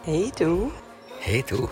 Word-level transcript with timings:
Hey 0.00 0.32
du. 0.36 0.72
Hey 1.20 1.44
du. 1.48 1.68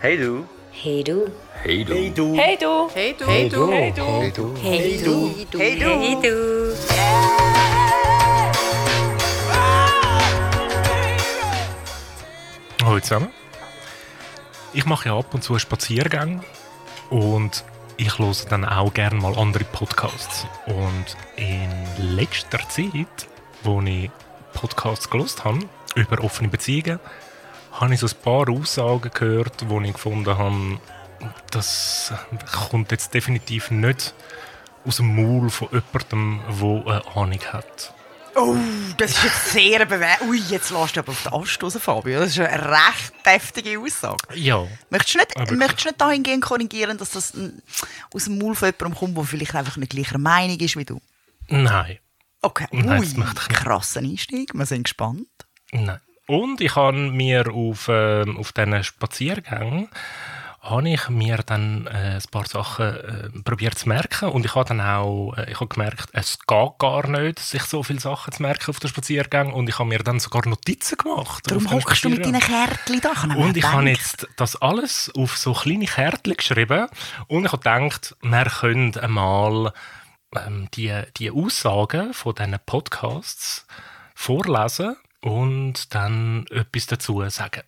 Hey 0.00 0.16
du. 0.16 0.44
Hey 0.72 1.04
du. 1.04 1.28
Hey 1.62 1.84
du. 1.84 2.02
Hey 2.02 2.14
du. 2.14 2.34
Hey 2.34 2.56
du. 2.56 2.88
Hey 2.90 3.14
du. 3.14 3.26
Hey 3.26 3.48
du. 3.48 3.70
Hey 3.70 3.92
du. 3.92 4.06
Hey 4.10 4.32
du. 4.32 4.56
Hey 4.56 4.98
du. 4.98 5.58
Hey 5.58 5.78
du. 5.78 5.88
Hey 5.88 6.16
du. 6.20 6.74
Hallo 12.84 12.98
zusammen. 12.98 13.28
Ich 14.72 14.84
mache 14.86 15.10
ja 15.10 15.16
ab 15.16 15.32
und 15.32 15.44
zu 15.44 15.56
Spaziergänge 15.58 16.42
und 17.10 17.64
ich 17.98 18.18
höre 18.18 18.34
dann 18.48 18.64
auch 18.64 18.92
gerne 18.92 19.20
mal 19.20 19.38
andere 19.38 19.64
Podcasts. 19.64 20.46
Und 20.66 21.16
in 21.36 21.70
letzter 22.16 22.68
Zeit, 22.68 23.28
wo 23.62 23.80
ich 23.82 24.10
Podcasts 24.54 25.08
gelost 25.08 25.44
habe 25.44 25.60
über 25.94 26.24
offene 26.24 26.48
Beziehungen, 26.48 26.98
habe 27.72 27.94
ich 27.94 28.00
so 28.00 28.06
ein 28.06 28.22
paar 28.22 28.48
Aussagen 28.48 29.10
gehört, 29.12 29.68
wo 29.68 29.80
ich 29.80 29.92
gefunden 29.92 30.36
habe, 30.36 30.80
das 31.50 32.12
kommt 32.52 32.90
jetzt 32.92 33.14
definitiv 33.14 33.70
nicht 33.70 34.14
aus 34.84 34.96
dem 34.96 35.14
Maul 35.14 35.50
von 35.50 35.68
jemandem, 35.70 36.40
der 36.60 36.92
eine 36.94 37.16
Ahnung 37.16 37.40
hat. 37.52 37.94
Oh, 38.36 38.56
das 38.96 39.10
ist 39.10 39.24
jetzt 39.24 39.50
sehr 39.50 39.84
bewegt. 39.86 40.22
Ui, 40.22 40.38
jetzt 40.38 40.70
lässt 40.70 40.96
du 40.96 41.00
aber 41.00 41.10
auf 41.10 41.22
den 41.24 41.32
Ast 41.32 41.62
raus, 41.62 41.76
Fabio. 41.80 42.20
Das 42.20 42.30
ist 42.30 42.38
eine 42.38 42.70
recht 42.70 43.12
deftige 43.26 43.78
Aussage. 43.80 44.36
Ja, 44.36 44.66
Möchtest 44.88 45.14
du 45.14 45.18
nicht, 45.18 45.50
möchtest 45.52 45.84
du 45.84 45.88
nicht 45.88 46.00
dahingehend 46.00 46.42
korrigieren, 46.44 46.96
dass 46.96 47.10
das 47.10 47.34
aus 48.14 48.24
dem 48.24 48.38
Maul 48.38 48.54
von 48.54 48.68
jemandem 48.68 48.94
kommt, 48.98 49.16
der 49.16 49.24
vielleicht 49.24 49.54
einfach 49.56 49.76
nicht 49.76 49.90
gleicher 49.90 50.18
Meinung 50.18 50.58
ist 50.58 50.76
wie 50.76 50.84
du? 50.84 51.00
nein. 51.48 51.98
Okay, 52.42 52.66
Nein, 52.72 53.00
ui, 53.00 53.04
das 53.04 53.16
möchte 53.16 53.40
ich 53.42 53.48
nicht. 53.48 53.60
krasser 53.60 54.00
Einstieg. 54.00 54.54
Wir 54.54 54.64
sind 54.64 54.84
gespannt. 54.84 55.26
Nein. 55.72 56.00
Und 56.30 56.60
ich 56.60 56.76
habe 56.76 56.96
mir 56.96 57.52
auf, 57.52 57.88
ähm, 57.88 58.36
auf 58.36 58.52
diesen 58.52 58.84
Spaziergängen 58.84 59.88
habe 60.60 60.88
ich 60.88 61.08
mir 61.08 61.38
dann 61.38 61.88
äh, 61.88 62.18
ein 62.18 62.22
paar 62.30 62.46
Sachen 62.46 62.86
äh, 62.86 63.42
probiert 63.42 63.76
zu 63.76 63.88
merken 63.88 64.28
und 64.28 64.44
ich 64.44 64.54
habe 64.54 64.68
dann 64.68 64.80
auch 64.80 65.34
äh, 65.36 65.50
ich 65.50 65.58
habe 65.58 65.66
gemerkt, 65.66 66.10
es 66.12 66.38
geht 66.38 66.78
gar 66.78 67.08
nicht, 67.08 67.40
sich 67.40 67.62
so 67.62 67.82
viele 67.82 67.98
Sachen 67.98 68.32
zu 68.32 68.42
merken 68.42 68.70
auf 68.70 68.78
den 68.78 68.90
Spaziergängen 68.90 69.52
und 69.52 69.68
ich 69.68 69.80
habe 69.80 69.88
mir 69.88 69.98
dann 70.00 70.20
sogar 70.20 70.46
Notizen 70.46 70.98
gemacht. 70.98 71.50
Darum 71.50 71.68
hockst 71.68 72.04
du 72.04 72.10
mit 72.10 72.24
deinen. 72.24 72.38
Kärtchen 72.38 73.00
da. 73.00 73.34
Und 73.34 73.56
ich 73.56 73.64
habe 73.64 73.78
habe 73.78 73.88
jetzt 73.88 74.28
das 74.36 74.54
alles 74.54 75.10
auf 75.16 75.36
so 75.36 75.52
kleine 75.52 75.86
Kärtchen 75.86 76.36
geschrieben 76.36 76.86
und 77.26 77.46
ich 77.46 77.52
habe 77.52 77.62
gedacht, 77.62 78.14
wir 78.22 78.44
können 78.44 78.96
einmal 78.98 79.72
ähm, 80.36 80.68
die, 80.74 80.92
die 81.16 81.32
Aussagen 81.32 82.14
von 82.14 82.36
diesen 82.36 82.56
Podcasts 82.66 83.66
vorlesen 84.14 84.94
und 85.20 85.94
dann 85.94 86.46
etwas 86.50 86.86
dazu 86.86 87.22
sagen. 87.28 87.62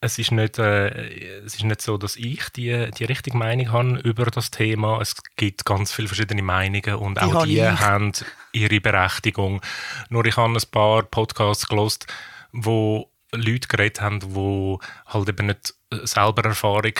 Es 0.00 0.18
ist 0.18 0.32
nicht, 0.32 0.58
äh, 0.58 1.38
es 1.44 1.54
ist 1.54 1.64
nicht 1.64 1.80
so, 1.80 1.96
dass 1.96 2.16
ich 2.16 2.50
die, 2.50 2.90
die 2.90 3.04
richtige 3.04 3.38
Meinung 3.38 3.72
habe 3.72 3.98
über 4.00 4.26
das 4.26 4.50
Thema. 4.50 5.00
Es 5.00 5.16
gibt 5.36 5.64
ganz 5.64 5.92
viele 5.92 6.08
verschiedene 6.08 6.42
Meinungen 6.42 6.96
und 6.96 7.18
auch 7.18 7.32
habe 7.32 7.46
die 7.46 7.60
ich. 7.60 7.80
haben 7.80 8.12
ihre 8.52 8.80
Berechtigung. 8.80 9.62
Nur 10.10 10.26
ich 10.26 10.36
habe 10.36 10.52
ein 10.52 10.70
paar 10.70 11.04
Podcasts 11.04 11.66
gelost, 11.66 12.06
wo 12.52 13.10
Leute 13.32 13.66
geredet 13.66 14.02
haben, 14.02 14.20
die 14.20 14.78
halt 15.06 15.28
eben 15.30 15.46
nicht 15.46 15.74
äh, 15.90 16.06
selber 16.06 16.44
Erfahrung 16.44 16.92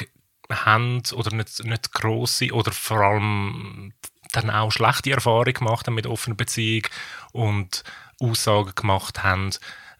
haben 0.50 1.02
oder 1.14 1.34
nicht, 1.36 1.62
nicht 1.64 1.92
grosse 1.92 2.52
oder 2.52 2.72
vor 2.72 3.00
allem 3.00 3.92
dann 4.36 4.50
auch 4.50 4.70
schlechte 4.70 5.12
Erfahrungen 5.12 5.54
gemacht 5.54 5.86
haben 5.86 5.94
mit 5.94 6.06
offener 6.06 6.36
Beziehung 6.36 6.86
und 7.32 7.84
Aussagen 8.20 8.74
gemacht 8.74 9.22
haben, 9.22 9.50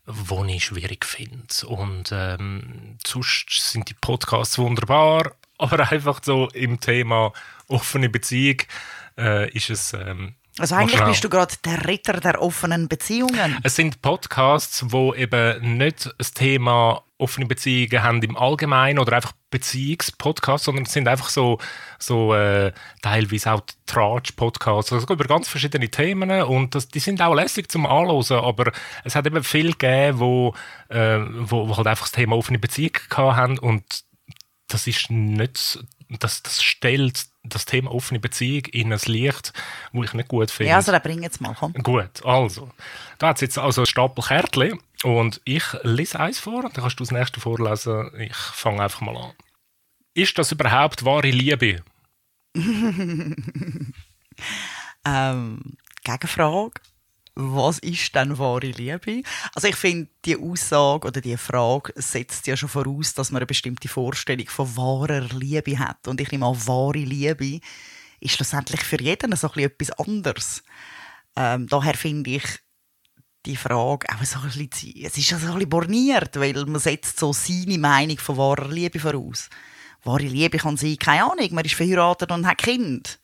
die 0.07 0.57
ich 0.57 0.65
schwierig 0.65 1.05
finde. 1.05 1.67
Und 1.67 2.11
ähm, 2.13 2.99
sonst 3.07 3.47
sind 3.51 3.89
die 3.89 3.95
Podcasts 3.95 4.59
wunderbar, 4.59 5.33
aber 5.59 5.91
einfach 5.91 6.21
so 6.23 6.49
im 6.51 6.81
Thema 6.81 7.33
offene 7.69 8.09
Beziehung 8.09 8.63
äh, 9.19 9.51
ist 9.51 9.71
es... 9.71 9.93
Ähm, 9.93 10.35
Also 10.59 10.77
eigentlich 10.77 11.03
bist 11.03 11.25
du 11.25 11.29
gerade 11.29 11.55
der 11.65 11.87
Ritter 11.87 12.21
der 12.21 12.41
offenen 12.41 12.89
Beziehungen. 12.89 13.59
es 13.65 13.75
sind 13.75 14.01
Podcasts, 14.03 14.85
wo 14.89 15.13
eben 15.15 15.79
nicht 15.79 16.15
das 16.17 16.33
Thema 16.33 17.03
offene 17.19 17.47
Beziehungen 17.47 18.03
haben 18.03 18.23
im 18.23 18.37
Allgemeinen 18.37 18.99
oder 18.99 19.15
einfach 19.15 19.33
Beziehungspodcasts, 19.51 20.67
sondern 20.67 20.85
es 20.85 20.93
sind 20.93 21.09
einfach 21.09 21.29
so, 21.29 21.59
so 21.99 22.35
äh, 22.35 22.73
teilweise 23.03 23.53
auch 23.53 23.63
Tratsch-Podcasts, 23.87 24.93
also 24.93 25.13
über 25.13 25.25
ganz 25.25 25.49
verschiedene 25.49 25.89
Themen 25.89 26.43
und 26.43 26.75
das, 26.75 26.89
die 26.89 26.99
sind 26.99 27.23
auch 27.23 27.35
lässig 27.35 27.71
zum 27.71 27.87
Anhören, 27.87 28.45
aber 28.45 28.73
es 29.05 29.15
hat 29.15 29.27
eben 29.27 29.43
viel 29.43 29.73
gegeben, 29.73 30.19
wo, 30.19 30.55
äh, 30.89 31.19
wo, 31.19 31.69
wo 31.69 31.77
halt 31.77 31.87
einfach 31.87 32.07
das 32.07 32.13
Thema 32.13 32.37
offene 32.37 32.59
Beziehung 32.59 32.93
gehabt 33.09 33.37
haben 33.37 33.59
und 33.59 33.85
das 34.69 34.87
ist 34.87 35.11
nicht, 35.11 35.79
das, 36.19 36.43
das 36.43 36.63
stellt 36.63 37.27
das 37.43 37.67
Thema 37.67 37.93
offene 37.93 38.21
Beziehung 38.21 38.65
in 38.67 38.93
ein 38.93 39.01
Licht, 39.05 39.53
wo 39.93 40.03
ich 40.03 40.13
nicht 40.15 40.29
gut 40.29 40.51
finde. 40.51 40.71
Ja, 40.71 40.77
also 40.77 40.93
dann 40.93 41.03
bring 41.03 41.23
jetzt 41.23 41.41
mal, 41.41 41.55
komm. 41.59 41.73
Gut, 41.75 42.25
also. 42.25 42.71
Da 43.19 43.29
hat 43.29 43.37
es 43.37 43.43
jetzt 43.43 43.59
also 43.59 43.83
ein 43.83 43.87
Stapel 43.87 44.25
Kärtchen 44.25 44.79
und 45.03 45.41
ich 45.45 45.65
lese 45.83 46.19
eins 46.21 46.39
vor, 46.39 46.63
dann 46.63 46.73
kannst 46.73 46.99
du 47.01 47.05
das 47.05 47.11
nächste 47.13 47.41
vorlesen. 47.41 48.11
Ich 48.19 48.37
fange 48.37 48.83
einfach 48.83 49.01
mal 49.01 49.17
an. 49.17 49.33
Ist 50.15 50.39
das 50.39 50.53
überhaupt 50.53 51.05
wahre 51.05 51.31
Liebe? 51.31 51.83
Ähm, 55.05 55.77
Gegenfrage. 56.03 56.81
Was 57.37 57.81
ist 57.81 58.15
denn 58.15 58.39
wahre 58.39 58.69
Liebe? 58.69 59.23
Also 59.55 59.67
ich 59.67 59.75
finde, 59.75 60.09
die 60.25 60.37
Aussage 60.37 61.09
oder 61.09 61.21
die 61.21 61.37
Frage 61.37 61.93
setzt 61.97 62.47
ja 62.47 62.57
schon 62.57 62.69
voraus, 62.69 63.13
dass 63.15 63.33
man 63.33 63.41
eine 63.41 63.47
bestimmte 63.47 63.89
Vorstellung 63.89 64.47
von 64.49 64.77
wahrer 64.77 65.21
Liebe 65.21 65.79
hat. 65.79 66.07
Und 66.07 66.21
ich 66.21 66.31
nehme 66.31 66.47
an, 66.47 66.67
wahre 66.67 66.99
Liebe 66.99 67.59
ist 68.21 68.37
schlussendlich 68.37 68.83
für 68.83 69.01
jeden 69.01 69.35
so 69.35 69.49
etwas 69.49 69.91
anderes. 69.99 70.63
Ähm, 71.35 71.67
daher 71.67 71.95
finde 71.95 72.31
ich 72.31 72.45
die 73.47 73.57
Frage 73.57 74.07
auch 74.11 74.25
so 74.25 74.39
ein 74.39 74.45
bisschen, 74.45 75.05
es 75.05 75.19
ist 75.19 75.31
ja 75.31 75.39
so 75.39 75.49
ein 75.49 75.55
bisschen 75.55 75.69
borniert, 75.69 76.37
weil 76.37 76.55
man 76.67 76.81
setzt 76.81 77.19
so 77.19 77.33
seine 77.33 77.79
Meinung 77.79 78.19
von 78.19 78.37
wahrer 78.37 78.69
Liebe 78.69 79.01
voraus. 79.01 79.51
Wahre 80.05 80.23
Liebe 80.23 80.59
kann 80.59 80.77
sein, 80.77 80.97
keine 80.99 81.25
Ahnung, 81.25 81.49
man 81.51 81.65
ist 81.65 81.75
verheiratet 81.75 82.31
und 82.31 82.47
hat 82.47 82.59
Kind 82.59 83.19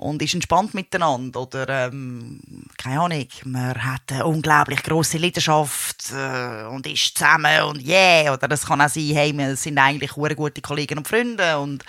und 0.00 0.22
ist 0.22 0.32
entspannt 0.32 0.72
miteinander 0.72 1.42
oder 1.42 1.68
ähm, 1.68 2.40
keine 2.78 3.00
Ahnung, 3.00 3.28
man 3.44 3.84
hat 3.84 4.10
eine 4.10 4.24
unglaublich 4.24 4.82
große 4.82 5.18
Leidenschaft 5.18 6.10
äh, 6.12 6.64
und 6.64 6.86
ist 6.86 7.18
zusammen 7.18 7.62
und 7.64 7.86
yeah 7.86 8.32
oder 8.32 8.48
das 8.48 8.64
kann 8.64 8.80
auch 8.80 8.88
sein, 8.88 9.10
hey, 9.12 9.36
wir 9.36 9.56
sind 9.56 9.76
eigentlich 9.76 10.16
hure 10.16 10.34
gute 10.34 10.62
Kollegen 10.62 10.96
und 10.96 11.06
Freunde 11.06 11.58
und 11.58 11.84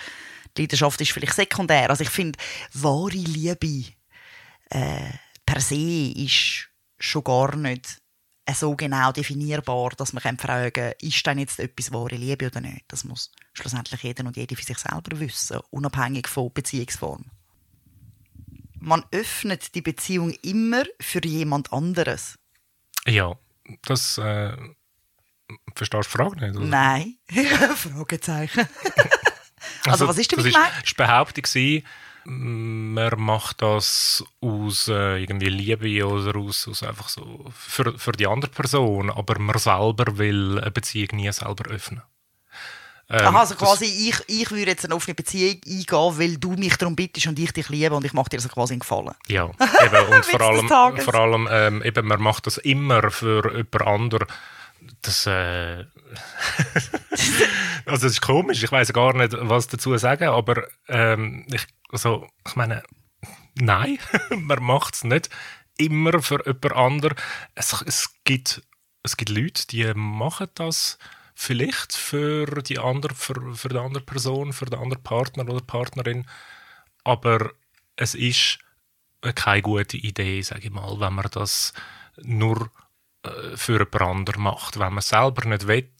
die 0.56 0.62
Leidenschaft 0.62 1.00
ist 1.00 1.12
vielleicht 1.12 1.34
sekundär. 1.34 1.88
Also 1.88 2.02
ich 2.02 2.10
finde, 2.10 2.38
wahre 2.74 3.12
Liebe 3.12 3.92
äh, 4.68 5.12
per 5.46 5.60
se 5.60 6.12
ist 6.14 6.68
schon 6.98 7.24
gar 7.24 7.56
nicht 7.56 7.96
so 8.54 8.76
genau 8.76 9.10
definierbar, 9.12 9.90
dass 9.96 10.12
man 10.12 10.36
fragen 10.36 10.72
kann, 10.72 10.92
ist 11.00 11.26
denn 11.26 11.38
jetzt 11.38 11.58
etwas 11.60 11.90
wahre 11.92 12.16
Liebe 12.16 12.48
oder 12.48 12.60
nicht? 12.60 12.84
Das 12.88 13.04
muss 13.04 13.32
schlussendlich 13.54 14.02
jeder 14.02 14.26
und 14.26 14.36
jede 14.36 14.54
für 14.54 14.64
sich 14.64 14.76
selber 14.76 15.18
wissen, 15.18 15.60
unabhängig 15.70 16.28
von 16.28 16.52
Beziehungsform. 16.52 17.24
Man 18.82 19.04
öffnet 19.12 19.74
die 19.74 19.82
Beziehung 19.82 20.32
immer 20.42 20.82
für 21.00 21.24
jemand 21.24 21.72
anderes. 21.72 22.38
Ja, 23.06 23.36
das 23.82 24.18
äh, 24.18 24.56
verstehst 25.74 25.92
du 25.92 26.00
die 26.00 26.08
Frage 26.08 26.40
nicht? 26.40 26.56
oder? 26.56 26.66
Nein. 26.66 27.16
Fragezeichen. 27.76 28.66
Also, 29.84 30.06
was 30.08 30.18
ist 30.18 30.30
damit 30.30 30.46
das 30.46 30.52
gemeint? 30.52 30.72
ist 30.82 30.90
die 30.90 30.94
Behauptung 30.96 31.44
man 32.24 33.20
macht 33.20 33.62
das 33.62 34.24
aus 34.40 34.88
äh, 34.88 35.22
irgendwie 35.22 35.48
Liebe 35.48 36.06
oder 36.06 36.38
aus, 36.38 36.68
aus 36.68 36.82
einfach 36.82 37.08
so 37.08 37.46
für, 37.52 37.98
für 37.98 38.12
die 38.12 38.26
andere 38.26 38.50
Person, 38.50 39.10
aber 39.10 39.38
man 39.38 39.58
selber 39.58 40.18
will 40.18 40.58
eine 40.60 40.70
Beziehung 40.70 41.08
nie 41.12 41.32
selber 41.32 41.68
öffnen. 41.70 42.02
Ähm, 43.12 43.26
Aha, 43.26 43.40
also 43.40 43.56
quasi, 43.56 43.84
ich, 43.84 44.16
ich 44.26 44.50
würde 44.50 44.70
jetzt 44.70 44.86
eine 44.86 44.94
offene 44.94 45.14
Beziehung 45.14 45.60
eingehen, 45.66 46.18
weil 46.18 46.38
du 46.38 46.52
mich 46.52 46.76
darum 46.78 46.96
bittest 46.96 47.26
und 47.26 47.38
ich 47.38 47.52
dich 47.52 47.68
liebe 47.68 47.94
und 47.94 48.06
ich 48.06 48.14
mache 48.14 48.30
dir 48.30 48.40
so 48.40 48.48
quasi 48.48 48.72
einen 48.72 48.80
Gefallen. 48.80 49.14
Ja, 49.28 49.44
eben, 49.84 50.14
und 50.14 50.24
vor 50.24 50.40
allem, 50.40 50.98
vor 50.98 51.14
allem 51.14 51.46
ähm, 51.50 51.82
eben, 51.82 52.06
man 52.06 52.22
macht 52.22 52.46
das 52.46 52.56
immer 52.56 53.10
für 53.10 53.54
jemand 53.54 53.82
anderen. 53.82 54.26
Das, 55.02 55.26
äh, 55.26 55.84
also 57.84 58.06
das 58.06 58.12
ist 58.12 58.22
komisch, 58.22 58.62
ich 58.62 58.72
weiß 58.72 58.94
gar 58.94 59.14
nicht, 59.14 59.36
was 59.38 59.68
dazu 59.68 59.94
sagen, 59.98 60.28
aber 60.28 60.62
ähm, 60.88 61.46
ich, 61.52 61.66
also, 61.90 62.26
ich 62.48 62.56
meine, 62.56 62.82
nein, 63.56 63.98
man 64.30 64.62
macht 64.62 64.94
es 64.94 65.04
nicht 65.04 65.28
immer 65.76 66.22
für 66.22 66.42
jemand 66.46 66.72
anderen. 66.72 67.16
Es, 67.54 67.78
es, 67.86 68.14
gibt, 68.24 68.62
es 69.02 69.18
gibt 69.18 69.28
Leute, 69.28 69.66
die 69.66 69.92
machen 69.94 70.48
das 70.54 70.96
vielleicht 71.42 71.96
für 71.96 72.62
die 72.62 72.78
andere, 72.78 73.14
für, 73.14 73.54
für 73.54 73.68
die 73.68 73.78
andere 73.78 74.04
Person, 74.04 74.52
für 74.52 74.66
den 74.66 74.78
anderen 74.78 75.02
Partner 75.02 75.48
oder 75.48 75.60
Partnerin, 75.60 76.24
aber 77.02 77.50
es 77.96 78.14
ist 78.14 78.58
keine 79.34 79.62
gute 79.62 79.96
Idee, 79.96 80.40
sage 80.42 80.66
ich 80.66 80.70
mal, 80.70 81.00
wenn 81.00 81.14
man 81.14 81.26
das 81.32 81.72
nur 82.22 82.70
äh, 83.24 83.56
für 83.56 83.72
jemand 83.72 84.00
anderen 84.00 84.42
macht. 84.42 84.78
Wenn 84.78 84.94
man 84.94 85.02
selber 85.02 85.48
nicht 85.48 85.66
will, 85.66 85.90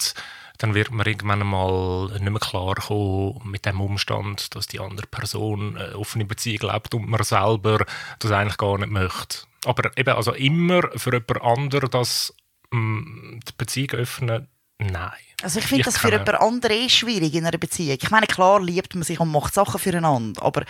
dann 0.58 0.74
wird 0.74 0.92
man 0.92 1.06
irgendwann 1.06 1.46
mal 1.46 2.06
nicht 2.06 2.22
mehr 2.22 2.38
klar 2.38 2.76
kommen 2.76 3.40
mit 3.44 3.66
dem 3.66 3.80
Umstand, 3.80 4.54
dass 4.54 4.68
die 4.68 4.78
andere 4.78 5.08
Person 5.08 5.76
eine 5.76 5.98
offene 5.98 6.24
Beziehung 6.24 6.70
lebt 6.72 6.94
und 6.94 7.08
man 7.08 7.22
selber 7.24 7.84
das 8.20 8.30
eigentlich 8.30 8.58
gar 8.58 8.78
nicht 8.78 8.90
möchte. 8.90 9.38
Aber 9.64 9.90
eben, 9.96 10.14
also 10.14 10.32
immer 10.34 10.82
für 10.96 11.12
jemand 11.12 11.42
anderen 11.42 11.90
das 11.90 12.32
mh, 12.70 13.40
die 13.48 13.52
Beziehung 13.56 13.90
öffnen, 13.90 14.48
nein. 14.82 15.11
Also 15.43 15.58
ich 15.58 15.67
finde 15.67 15.84
das 15.84 15.99
für 15.99 16.11
jemand 16.11 16.34
anderen 16.34 16.76
eh 16.76 16.88
schwierig 16.88 17.34
in 17.34 17.44
einer 17.44 17.58
Beziehung. 17.58 17.99
Ich 18.00 18.11
meine, 18.11 18.26
klar 18.26 18.62
liebt 18.62 18.94
man 18.94 19.02
sich 19.02 19.19
und 19.19 19.31
macht 19.31 19.55
Sachen 19.55 19.81
füreinander, 19.81 20.43
aber 20.43 20.62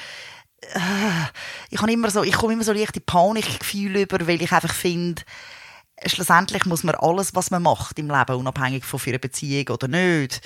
äh, 0.62 1.28
ich, 1.70 1.80
habe 1.80 1.92
immer 1.92 2.10
so, 2.10 2.22
ich 2.22 2.34
komme 2.34 2.54
immer 2.54 2.64
so 2.64 2.72
leichte 2.72 3.00
Panikgefühle 3.00 4.02
über, 4.02 4.26
weil 4.26 4.40
ich 4.40 4.52
einfach 4.52 4.72
finde, 4.72 5.22
schlussendlich 6.06 6.64
muss 6.64 6.84
man 6.84 6.94
alles, 6.94 7.34
was 7.34 7.50
man 7.50 7.62
macht 7.62 7.98
im 7.98 8.08
Leben, 8.08 8.36
unabhängig 8.36 8.84
von 8.84 8.98
für 8.98 9.10
eine 9.10 9.18
Beziehung 9.18 9.68
oder 9.68 9.88
nicht, 9.88 10.40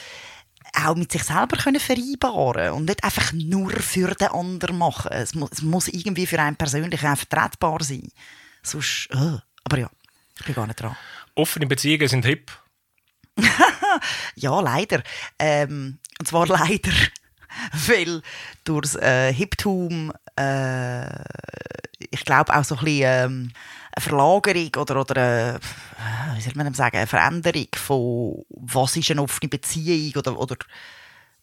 auch 0.75 0.97
mit 0.97 1.13
sich 1.13 1.23
selber 1.23 1.57
können 1.57 1.81
vereinbaren 1.81 2.73
und 2.73 2.87
nicht 2.87 3.05
einfach 3.05 3.33
nur 3.33 3.71
für 3.71 4.15
den 4.15 4.29
anderen 4.29 4.79
machen. 4.79 5.13
Es 5.13 5.35
muss, 5.35 5.51
es 5.53 5.63
muss 5.63 5.89
irgendwie 5.89 6.27
für 6.27 6.41
einen 6.41 6.57
persönlich 6.57 7.07
auch 7.07 7.17
vertretbar 7.17 7.83
sein. 7.83 8.11
Sonst, 8.63 9.09
äh, 9.13 9.39
aber 9.65 9.79
ja, 9.79 9.91
ich 10.39 10.45
bin 10.45 10.55
gar 10.55 10.67
nicht 10.67 10.81
dran. 10.81 10.97
Offene 11.35 11.67
Beziehungen 11.67 12.09
sind 12.09 12.25
hip. 12.25 12.51
Ja, 14.35 14.61
leider. 14.61 15.03
Ähm, 15.39 15.99
und 16.19 16.29
zwar 16.29 16.47
leider, 16.47 16.93
weil 17.87 18.23
durch 18.65 18.83
das 18.83 18.97
äh, 18.97 19.33
Hiptum, 19.33 20.13
äh, 20.39 21.07
ich 21.99 22.25
glaube 22.25 22.55
auch 22.55 22.65
so 22.65 22.77
ein 22.77 22.85
bisschen 22.85 23.03
ähm, 23.05 23.53
eine 23.93 24.03
Verlagerung 24.03 24.71
oder, 24.77 25.01
oder 25.01 25.17
eine, 25.17 25.61
wie 26.35 26.41
soll 26.41 26.53
man 26.55 26.75
sagen, 26.75 26.97
eine 26.97 27.07
Veränderung 27.07 27.69
von 27.75 28.45
was 28.51 28.97
ist 28.97 29.11
eine 29.11 29.23
offene 29.23 29.49
Beziehung 29.49 30.15
oder, 30.17 30.39
oder 30.39 30.57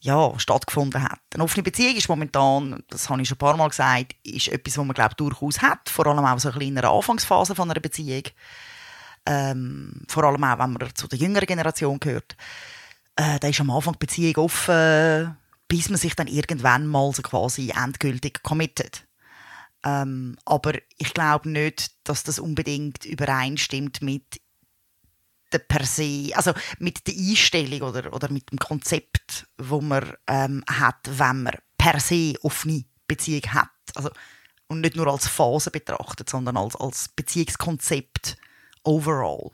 ja, 0.01 0.37
stattgefunden 0.37 1.01
hat. 1.01 1.19
Eine 1.33 1.43
offene 1.43 1.63
Beziehung 1.63 1.95
ist 1.95 2.09
momentan, 2.09 2.83
das 2.89 3.09
habe 3.09 3.21
ich 3.21 3.27
schon 3.27 3.35
ein 3.35 3.39
paar 3.39 3.57
Mal 3.57 3.69
gesagt, 3.69 4.15
ist 4.23 4.49
etwas, 4.49 4.77
was 4.77 4.85
man 4.85 4.93
glaube 4.93 5.15
durchaus 5.15 5.61
hat, 5.61 5.89
vor 5.89 6.05
allem 6.05 6.25
auch 6.25 6.37
so 6.39 6.49
ein 6.49 6.53
bisschen 6.55 6.73
in 6.73 6.77
einer 6.77 6.91
Anfangsphase 6.91 7.55
von 7.55 7.71
einer 7.71 7.79
Beziehung. 7.79 8.23
Ähm, 9.25 10.03
vor 10.07 10.23
allem 10.25 10.43
auch, 10.43 10.59
wenn 10.59 10.73
man 10.73 10.95
zu 10.95 11.07
der 11.07 11.19
jüngeren 11.19 11.45
Generation 11.45 11.99
gehört. 11.99 12.35
Äh, 13.15 13.39
da 13.39 13.47
ist 13.47 13.61
am 13.61 13.69
Anfang 13.69 13.93
die 13.93 13.99
Beziehung 13.99 14.35
offen, 14.37 15.37
bis 15.67 15.89
man 15.89 15.99
sich 15.99 16.15
dann 16.15 16.27
irgendwann 16.27 16.87
mal 16.87 17.11
so 17.13 17.21
quasi 17.21 17.71
endgültig 17.75 18.43
committet. 18.43 19.07
Ähm, 19.83 20.37
aber 20.45 20.73
ich 20.97 21.13
glaube 21.13 21.49
nicht, 21.49 21.91
dass 22.03 22.23
das 22.23 22.39
unbedingt 22.39 23.05
übereinstimmt 23.05 24.01
mit 24.01 24.41
der 25.51 25.59
per 25.59 25.85
se, 25.85 26.31
also 26.33 26.53
mit 26.79 27.05
der 27.07 27.13
Einstellung 27.15 27.81
oder, 27.89 28.11
oder 28.13 28.31
mit 28.31 28.51
dem 28.51 28.57
Konzept, 28.57 29.47
wo 29.57 29.81
man 29.81 30.13
ähm, 30.27 30.63
hat, 30.67 30.97
wenn 31.05 31.43
man 31.43 31.55
per 31.77 31.99
se 31.99 32.33
offene 32.41 32.85
Beziehung 33.07 33.43
hat. 33.53 33.69
Also, 33.95 34.09
und 34.67 34.81
nicht 34.81 34.95
nur 34.95 35.07
als 35.07 35.27
Phase 35.27 35.69
betrachtet, 35.69 36.29
sondern 36.29 36.57
als, 36.57 36.75
als 36.75 37.09
Beziehungskonzept 37.09 38.37
overall. 38.83 39.51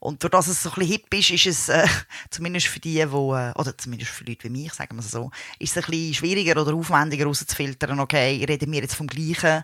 Und 0.00 0.22
durch 0.22 0.30
das 0.30 0.48
es 0.48 0.62
so 0.62 0.70
ein 0.70 0.76
bisschen 0.76 0.92
hip 0.92 1.14
ist, 1.14 1.30
ist 1.30 1.46
es 1.46 1.68
äh, 1.68 1.86
zumindest 2.30 2.68
für 2.68 2.80
die, 2.80 3.10
wo, 3.12 3.34
äh, 3.34 3.52
oder 3.54 3.76
zumindest 3.76 4.10
für 4.10 4.24
Leute 4.24 4.44
wie 4.44 4.50
mich, 4.50 4.72
sagen 4.72 4.96
wir 4.96 5.00
es 5.00 5.10
so, 5.10 5.30
ist 5.58 5.76
es 5.76 5.84
ein 5.84 5.90
bisschen 5.90 6.14
schwieriger 6.14 6.60
oder 6.60 6.74
aufwendiger 6.74 7.24
herauszufiltern, 7.24 8.00
okay, 8.00 8.42
reden 8.48 8.72
wir 8.72 8.80
jetzt 8.80 8.94
vom 8.94 9.06
Gleichen, 9.06 9.62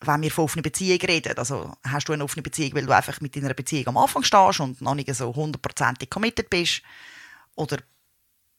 wenn 0.00 0.22
wir 0.22 0.30
von 0.30 0.44
offener 0.44 0.62
Beziehung 0.62 1.00
reden. 1.00 1.36
Also 1.36 1.72
hast 1.84 2.08
du 2.08 2.14
eine 2.14 2.24
offene 2.24 2.42
Beziehung, 2.42 2.74
weil 2.74 2.86
du 2.86 2.96
einfach 2.96 3.20
mit 3.20 3.36
deiner 3.36 3.52
Beziehung 3.52 3.88
am 3.88 3.98
Anfang 3.98 4.24
stehst 4.24 4.60
und 4.60 4.80
noch 4.80 4.94
nicht 4.94 5.14
so 5.14 5.34
hundertprozentig 5.34 6.08
committed 6.08 6.48
bist, 6.48 6.82
oder 7.54 7.78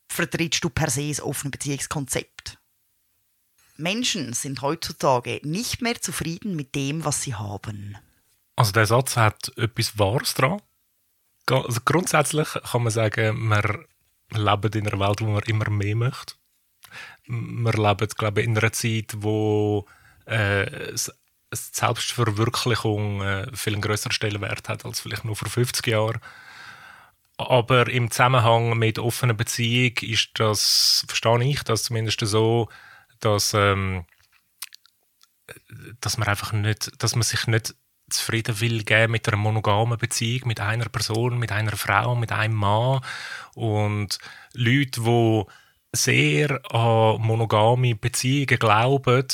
vertrittst 0.08 0.62
du 0.62 0.70
per 0.70 0.90
se 0.90 1.08
das 1.08 1.20
offene 1.20 1.50
Beziehungskonzept? 1.50 2.58
Menschen 3.76 4.32
sind 4.32 4.62
heutzutage 4.62 5.40
nicht 5.42 5.82
mehr 5.82 6.00
zufrieden 6.00 6.54
mit 6.54 6.76
dem, 6.76 7.04
was 7.04 7.22
sie 7.22 7.34
haben. 7.34 7.98
Also 8.56 8.72
der 8.72 8.86
Satz 8.86 9.16
hat 9.16 9.52
etwas 9.56 9.98
Wahres 9.98 10.34
dran. 10.34 10.62
Also 11.50 11.80
grundsätzlich 11.84 12.48
kann 12.52 12.82
man 12.84 12.92
sagen, 12.92 13.48
wir 13.48 13.84
leben 14.30 14.72
in 14.72 14.88
einer 14.88 15.00
Welt, 15.00 15.20
wo 15.20 15.26
man 15.26 15.42
immer 15.42 15.68
mehr 15.70 15.96
möchte. 15.96 16.34
Wir 17.26 17.72
leben, 17.72 18.08
glaube 18.16 18.40
ich, 18.40 18.46
in 18.46 18.56
einer 18.56 18.72
Zeit, 18.72 19.12
wo 19.16 19.86
äh, 20.26 20.96
Selbstverwirklichung 21.50 23.22
äh, 23.22 23.56
viel 23.56 23.74
einen 23.74 23.82
grösseren 23.82 24.12
Stellenwert 24.12 24.68
hat 24.68 24.84
als 24.84 25.00
vielleicht 25.00 25.24
nur 25.24 25.36
vor 25.36 25.48
50 25.48 25.86
Jahren. 25.86 26.20
Aber 27.36 27.88
im 27.88 28.10
Zusammenhang 28.10 28.78
mit 28.78 28.98
offener 28.98 29.34
Beziehung 29.34 29.96
ist 30.02 30.30
das, 30.34 31.04
verstehe 31.08 31.44
ich 31.44 31.62
das 31.64 31.84
zumindest 31.84 32.20
so, 32.20 32.68
dass, 33.20 33.54
ähm, 33.54 34.04
dass 36.00 36.16
man 36.16 36.28
einfach 36.28 36.52
nicht, 36.52 36.90
dass 37.02 37.16
man 37.16 37.22
sich 37.22 37.46
nicht 37.46 37.74
zufrieden 38.10 38.60
will 38.60 38.84
geben 38.84 39.12
mit 39.12 39.26
einer 39.28 39.36
monogamen 39.36 39.98
Beziehung, 39.98 40.48
mit 40.48 40.60
einer 40.60 40.88
Person, 40.88 41.38
mit 41.38 41.52
einer 41.52 41.76
Frau, 41.76 42.14
mit 42.14 42.32
einem 42.32 42.54
Mann. 42.54 43.00
Und 43.54 44.18
Leute, 44.52 45.00
die 45.00 45.42
sehr 45.92 46.60
an 46.74 47.20
monogame 47.20 47.94
Beziehungen 47.94 48.58
glauben, 48.58 49.26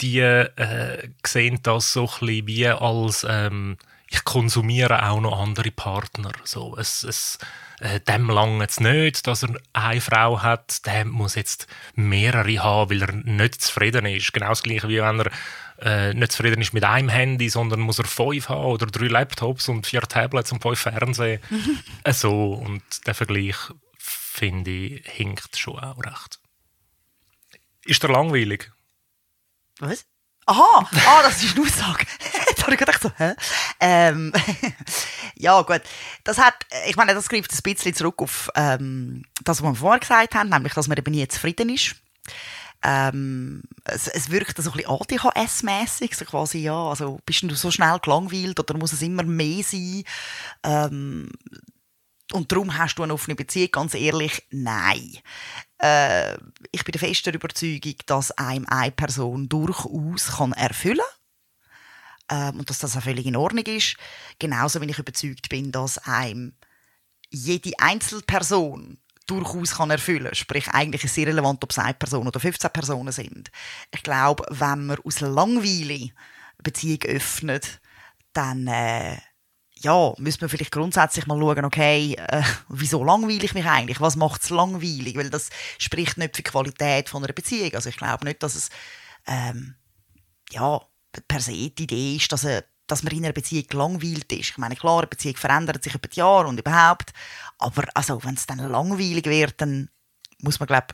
die 0.00 0.20
äh, 0.20 1.08
sehen 1.26 1.60
das 1.62 1.92
so 1.92 2.04
ein 2.04 2.26
bisschen 2.26 2.46
wie 2.46 2.66
als 2.68 3.26
ähm, 3.28 3.76
ich 4.08 4.24
konsumiere 4.24 5.08
auch 5.08 5.20
noch 5.20 5.40
andere 5.40 5.70
Partner. 5.70 6.30
So, 6.44 6.76
es, 6.78 7.02
es, 7.02 7.38
äh, 7.80 8.00
dem 8.00 8.30
lange 8.30 8.64
es 8.64 8.78
nicht, 8.80 9.26
dass 9.26 9.42
er 9.42 9.54
eine 9.72 10.00
Frau 10.00 10.42
hat, 10.42 10.86
der 10.86 11.04
muss 11.04 11.34
jetzt 11.34 11.66
mehrere 11.94 12.62
haben, 12.62 12.90
weil 12.90 13.02
er 13.02 13.12
nicht 13.12 13.60
zufrieden 13.60 14.06
ist. 14.06 14.32
Genau 14.32 14.50
das 14.50 14.62
gleiche 14.62 14.88
wie 14.88 15.00
wenn 15.00 15.20
er 15.20 15.30
äh, 15.80 16.14
nicht 16.14 16.32
zufrieden 16.32 16.60
ist 16.60 16.72
mit 16.72 16.84
einem 16.84 17.08
Handy, 17.08 17.48
sondern 17.48 17.80
muss 17.80 17.98
er 17.98 18.04
fünf 18.04 18.48
haben 18.48 18.64
oder 18.64 18.86
drei 18.86 19.06
Laptops 19.06 19.68
und 19.68 19.86
vier 19.86 20.02
Tablets 20.02 20.52
und 20.52 20.62
fünf 20.62 20.80
Fernsehen. 20.80 21.40
äh, 22.04 22.12
so, 22.12 22.54
und 22.54 22.82
der 23.06 23.14
Vergleich, 23.14 23.56
finde 23.98 24.70
ich, 24.70 25.06
hinkt 25.06 25.56
schon 25.56 25.78
auch 25.78 25.98
recht. 25.98 26.38
Ist 27.84 28.02
der 28.02 28.10
langweilig? 28.10 28.70
Was? 29.80 30.06
Aha, 30.46 30.88
ah, 31.06 31.22
das 31.22 31.42
ist 31.42 31.56
eine 31.56 31.66
Aussage. 31.66 32.04
Jetzt 32.48 32.62
habe 32.62 32.72
ich 32.72 32.78
gedacht 32.78 33.00
so, 33.02 33.10
hä? 33.16 33.34
Ähm, 33.80 34.32
ja, 35.36 35.60
gut. 35.62 35.80
Das 36.22 36.38
hat, 36.38 36.54
ich 36.86 36.96
meine, 36.96 37.14
das 37.14 37.28
greift 37.28 37.50
ein 37.50 37.58
bisschen 37.62 37.94
zurück 37.94 38.20
auf 38.20 38.50
ähm, 38.54 39.24
das, 39.42 39.62
was 39.62 39.70
wir 39.70 39.74
vorher 39.74 40.00
gesagt 40.00 40.34
haben, 40.34 40.50
nämlich, 40.50 40.74
dass 40.74 40.86
man 40.86 40.98
eben 40.98 41.12
nie 41.12 41.26
zufrieden 41.28 41.70
ist. 41.70 41.96
Ähm, 42.84 43.62
es, 43.84 44.08
es 44.08 44.30
wirkt 44.30 44.62
so 44.62 44.70
ein 44.70 44.76
bisschen 44.76 44.90
ADHS-mässig, 44.90 46.14
so 46.14 46.24
quasi, 46.26 46.58
ja, 46.58 46.88
also 46.88 47.18
bist 47.24 47.42
du 47.42 47.54
so 47.54 47.70
schnell 47.70 47.98
gelangweilt 47.98 48.60
oder 48.60 48.76
muss 48.76 48.92
es 48.92 49.00
immer 49.00 49.22
mehr 49.22 49.62
sein? 49.62 50.04
Ähm, 50.62 51.30
und 52.32 52.52
darum 52.52 52.76
hast 52.76 52.96
du 52.96 53.02
eine 53.02 53.14
offene 53.14 53.34
Beziehung, 53.34 53.70
ganz 53.70 53.94
ehrlich, 53.94 54.42
nein. 54.50 55.18
Äh, 55.78 56.34
ich 56.72 56.84
bin 56.84 56.92
der 56.92 57.00
festen 57.00 57.34
Überzeugung, 57.34 57.94
dass 58.06 58.32
einem 58.32 58.66
eine 58.68 58.92
Person 58.92 59.48
durchaus 59.48 60.26
kann 60.36 60.52
erfüllen 60.52 60.98
kann. 62.28 62.52
Ähm, 62.52 62.60
und 62.60 62.70
dass 62.70 62.78
das 62.78 62.96
auch 62.96 63.02
völlig 63.02 63.26
in 63.26 63.36
Ordnung 63.36 63.64
ist. 63.64 63.96
Genauso 64.38 64.80
wie 64.80 64.90
ich 64.90 64.98
überzeugt 64.98 65.48
bin, 65.48 65.72
dass 65.72 65.98
einem 65.98 66.54
jede 67.30 67.72
Einzelperson 67.78 68.98
durchaus 69.26 69.76
kann 69.76 69.90
erfüllen 69.90 70.24
kann. 70.24 70.34
Sprich, 70.34 70.68
eigentlich 70.68 71.04
ist 71.04 71.10
es 71.10 71.14
sehr 71.14 71.26
relevant, 71.26 71.62
ob 71.64 71.70
es 71.70 71.78
eine 71.78 71.94
Person 71.94 72.26
oder 72.26 72.40
15 72.40 72.70
Personen 72.70 73.12
sind. 73.12 73.50
Ich 73.90 74.02
glaube, 74.02 74.44
wenn 74.50 74.86
man 74.86 74.98
aus 75.04 75.20
Langweile 75.20 76.10
Beziehung 76.62 77.02
öffnet, 77.02 77.80
dann 78.32 78.66
äh, 78.66 79.16
ja, 79.84 80.14
müsste 80.18 80.44
man 80.44 80.48
vielleicht 80.48 80.72
grundsätzlich 80.72 81.26
mal 81.26 81.38
schauen, 81.38 81.64
okay, 81.64 82.14
äh, 82.16 82.42
wieso 82.68 83.04
langweile 83.04 83.44
ich 83.44 83.54
mich 83.54 83.66
eigentlich? 83.66 84.00
Was 84.00 84.16
macht 84.16 84.42
es 84.42 84.50
langweilig? 84.50 85.16
Weil 85.16 85.30
das 85.30 85.50
spricht 85.78 86.16
nicht 86.16 86.36
für 86.36 86.42
die 86.42 86.50
Qualität 86.50 87.08
von 87.08 87.22
einer 87.22 87.32
Beziehung. 87.32 87.74
Also 87.74 87.90
ich 87.90 87.96
glaube 87.96 88.24
nicht, 88.24 88.42
dass 88.42 88.54
es 88.54 88.70
ähm, 89.26 89.76
ja, 90.50 90.80
per 91.28 91.40
se 91.40 91.52
die 91.70 91.82
Idee 91.84 92.16
ist, 92.16 92.32
dass, 92.32 92.44
äh, 92.44 92.62
dass 92.86 93.02
man 93.02 93.12
in 93.12 93.24
einer 93.24 93.32
Beziehung 93.32 93.66
gelangweilt 93.68 94.32
ist. 94.32 94.50
Ich 94.50 94.58
meine, 94.58 94.76
klar, 94.76 94.98
eine 94.98 95.06
Beziehung 95.06 95.36
verändert 95.36 95.82
sich 95.82 95.94
über 95.94 96.08
die 96.08 96.18
Jahre 96.18 96.48
und 96.48 96.58
überhaupt. 96.58 97.12
Aber 97.58 97.84
also, 97.94 98.22
wenn 98.24 98.34
es 98.34 98.46
dann 98.46 98.58
langweilig 98.58 99.26
wird, 99.26 99.60
dann 99.60 99.88
muss 100.40 100.60
man, 100.60 100.66
glaube 100.66 100.88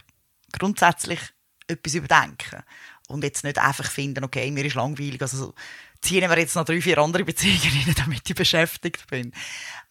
grundsätzlich 0.52 1.20
etwas 1.66 1.94
überdenken. 1.94 2.62
Und 3.08 3.24
jetzt 3.24 3.44
nicht 3.44 3.58
einfach 3.58 3.90
finden, 3.90 4.24
okay, 4.24 4.50
mir 4.50 4.64
ist 4.64 4.74
langweilig, 4.74 5.20
also 5.20 5.36
so, 5.36 5.54
ziehen 6.00 6.28
wir 6.28 6.38
jetzt 6.38 6.54
noch 6.54 6.64
drei, 6.64 6.80
vier 6.80 6.98
andere 6.98 7.24
Beziehungen 7.24 7.60
rein, 7.86 7.94
damit 7.96 8.28
ich 8.28 8.36
beschäftigt 8.36 9.06
bin. 9.08 9.32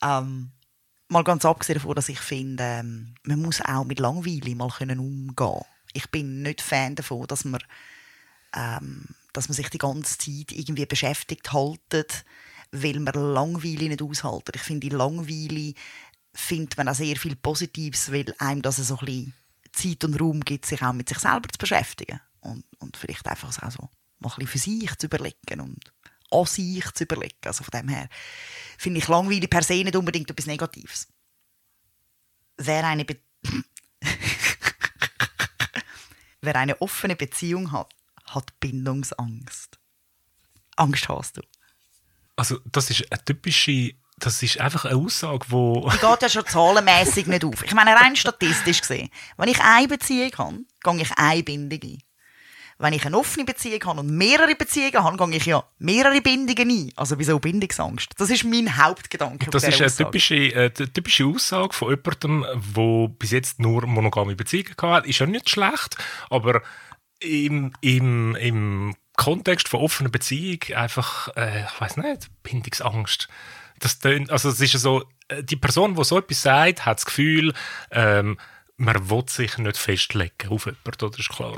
Ähm, 0.01 0.51
mal 1.09 1.23
ganz 1.23 1.43
abgesehen 1.45 1.79
davon, 1.79 1.95
dass 1.95 2.09
ich 2.09 2.19
finde, 2.19 2.63
ähm, 2.63 3.15
man 3.23 3.41
muss 3.41 3.61
auch 3.61 3.83
mit 3.83 3.99
Langweile 3.99 4.55
mal 4.55 4.69
können. 4.69 5.33
Ich 5.93 6.09
bin 6.09 6.43
nicht 6.43 6.61
Fan 6.61 6.95
davon, 6.95 7.27
dass 7.27 7.45
man, 7.45 7.61
ähm, 8.55 9.05
dass 9.33 9.49
man 9.49 9.55
sich 9.55 9.69
die 9.69 9.79
ganze 9.79 10.17
Zeit 10.17 10.51
irgendwie 10.51 10.85
beschäftigt 10.85 11.51
haltet 11.51 12.25
weil 12.71 12.99
man 12.99 13.13
Langweile 13.13 13.89
nicht 13.89 14.01
aushalten. 14.01 14.51
Ich 14.53 14.61
finde, 14.61 14.89
die 14.89 14.95
Langweile 14.95 15.73
findet 16.33 16.77
man 16.77 16.87
auch 16.89 16.95
sehr 16.95 17.15
viel 17.17 17.35
Positives, 17.35 18.11
weil 18.11 18.33
einem 18.37 18.61
das 18.61 18.77
so 18.77 18.97
ein 18.99 19.05
bisschen 19.05 19.33
Zeit 19.71 20.03
und 20.03 20.19
Raum 20.19 20.41
gibt, 20.41 20.65
sich 20.65 20.81
auch 20.81 20.93
mit 20.93 21.09
sich 21.09 21.19
selber 21.19 21.49
zu 21.49 21.57
beschäftigen. 21.57 22.19
Und, 22.41 22.63
und 22.79 22.97
vielleicht 22.97 23.27
einfach 23.27 23.49
auch 23.61 23.71
so 23.71 23.89
mal 24.19 24.29
ein 24.29 24.35
bisschen 24.35 24.47
für 24.47 24.57
sich 24.57 24.95
zu 24.97 25.07
überlegen 25.07 25.61
und 25.61 25.93
an 26.31 26.45
sich 26.45 26.91
zu 26.91 27.03
überlegen. 27.03 27.39
Also 27.45 27.63
von 27.63 27.71
dem 27.71 27.89
her 27.89 28.09
finde 28.77 28.99
ich 28.99 29.07
Langweile 29.07 29.47
per 29.47 29.63
se 29.63 29.83
nicht 29.83 29.95
unbedingt 29.95 30.29
etwas 30.29 30.45
Negatives. 30.45 31.07
Wer 32.57 32.85
eine, 32.85 33.05
Be 33.05 33.17
Wer 36.41 36.55
eine 36.55 36.81
offene 36.81 37.15
Beziehung 37.15 37.71
hat, 37.71 37.93
hat 38.25 38.59
Bindungsangst. 38.59 39.79
Angst 40.75 41.09
hast 41.09 41.37
du. 41.37 41.41
Also 42.35 42.59
das 42.65 42.89
ist 42.89 43.11
eine 43.11 43.23
typische, 43.23 43.93
das 44.19 44.43
ist 44.43 44.59
einfach 44.59 44.85
eine 44.85 44.97
Aussage, 44.97 45.45
wo 45.49 45.89
Die 45.91 45.97
geht 45.97 46.21
ja 46.21 46.29
schon 46.29 46.45
zahlenmässig 46.45 47.27
nicht 47.27 47.45
auf. 47.45 47.63
Ich 47.63 47.73
meine, 47.73 47.95
rein 47.95 48.15
statistisch 48.15 48.81
gesehen, 48.81 49.09
wenn 49.37 49.49
ich 49.49 49.59
eine 49.61 49.87
Beziehung 49.87 50.31
habe, 50.37 50.59
gehe 50.83 51.01
ich 51.01 51.11
eine 51.17 51.43
Bindung 51.43 51.79
ein. 51.81 51.97
Wenn 52.81 52.93
ich 52.93 53.05
eine 53.05 53.17
offene 53.17 53.43
Beziehung 53.43 53.83
habe 53.83 53.99
und 53.99 54.09
mehrere 54.09 54.55
Beziehungen 54.55 55.03
habe, 55.03 55.17
gehe 55.17 55.37
ich 55.37 55.45
ja 55.45 55.63
mehrere 55.79 56.21
Bindungen 56.21 56.69
ein. 56.69 56.91
Also 56.95 57.19
wieso 57.19 57.37
Bindungsangst? 57.37 58.13
Das 58.17 58.29
ist 58.29 58.45
mein 58.45 58.77
Hauptgedanke. 58.77 59.49
Das 59.51 59.63
ist 59.63 59.75
eine 59.75 59.85
Aussage. 59.85 60.05
typische, 60.05 60.35
äh, 60.35 60.69
die 60.69 60.87
typische 60.87 61.25
Aussage 61.25 61.73
von 61.73 61.89
jemandem, 61.89 62.45
der 62.75 63.09
bis 63.19 63.31
jetzt 63.31 63.59
nur 63.59 63.85
monogame 63.85 64.35
Beziehungen 64.35 64.75
hatte. 64.81 65.09
Ist 65.09 65.19
ja 65.19 65.25
nicht 65.25 65.49
schlecht, 65.49 65.97
aber 66.29 66.61
im, 67.19 67.73
im, 67.81 68.35
im 68.37 68.95
Kontext 69.17 69.67
von 69.67 69.81
offener 69.81 70.09
Beziehung 70.09 70.59
einfach, 70.73 71.35
äh, 71.35 71.65
ich 71.65 71.81
weiß 71.81 71.97
nicht, 71.97 72.29
Bindungsangst. 72.43 73.27
Das 73.79 73.99
tönt, 73.99 74.29
also 74.29 74.49
es 74.49 74.59
ist 74.59 74.73
so, 74.73 75.03
äh, 75.27 75.43
die 75.43 75.55
Person, 75.55 75.95
die 75.95 76.03
so 76.03 76.17
etwas 76.17 76.41
sagt, 76.41 76.85
hat 76.85 76.97
das 76.97 77.05
Gefühl, 77.05 77.53
ähm, 77.91 78.37
man 78.77 79.09
will 79.09 79.23
sich 79.27 79.57
nicht 79.57 79.77
festlegen 79.77 80.49
auf 80.49 80.65
jemanden, 80.65 81.05
oder? 81.05 81.19
ist 81.19 81.29
klar. 81.29 81.57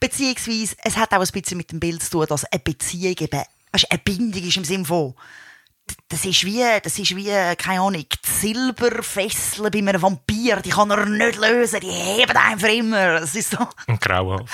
Beziehungsweise, 0.00 0.76
es 0.84 0.96
hat 0.96 1.12
auch 1.12 1.20
ein 1.20 1.28
bisschen 1.32 1.56
mit 1.56 1.72
dem 1.72 1.80
Bild 1.80 2.02
zu 2.02 2.10
tun, 2.10 2.26
dass 2.28 2.44
eine 2.44 2.60
Beziehung 2.60 3.16
eben, 3.18 3.42
weißt, 3.72 3.90
eine 3.90 4.00
Bindung 4.00 4.42
ist 4.42 4.56
im 4.56 4.64
Sinne 4.64 4.84
von, 4.84 5.14
das 6.08 6.24
ist 6.24 6.44
wie, 6.44 6.62
das 6.82 6.98
ist 6.98 7.16
wie, 7.16 7.32
keine 7.56 7.80
Ahnung, 7.80 8.04
die 8.04 8.30
Silberfessel 8.30 9.70
bei 9.70 9.78
einem 9.78 10.00
Vampir, 10.00 10.60
die 10.60 10.70
kann 10.70 10.90
er 10.90 11.06
nicht 11.06 11.38
lösen, 11.38 11.80
die 11.80 11.90
heben 11.90 12.36
einen 12.36 12.60
für 12.60 12.68
immer. 12.68 13.20
Das 13.20 13.34
ist 13.34 13.50
so. 13.50 13.66
Und 13.86 14.00
grauhaft. 14.00 14.46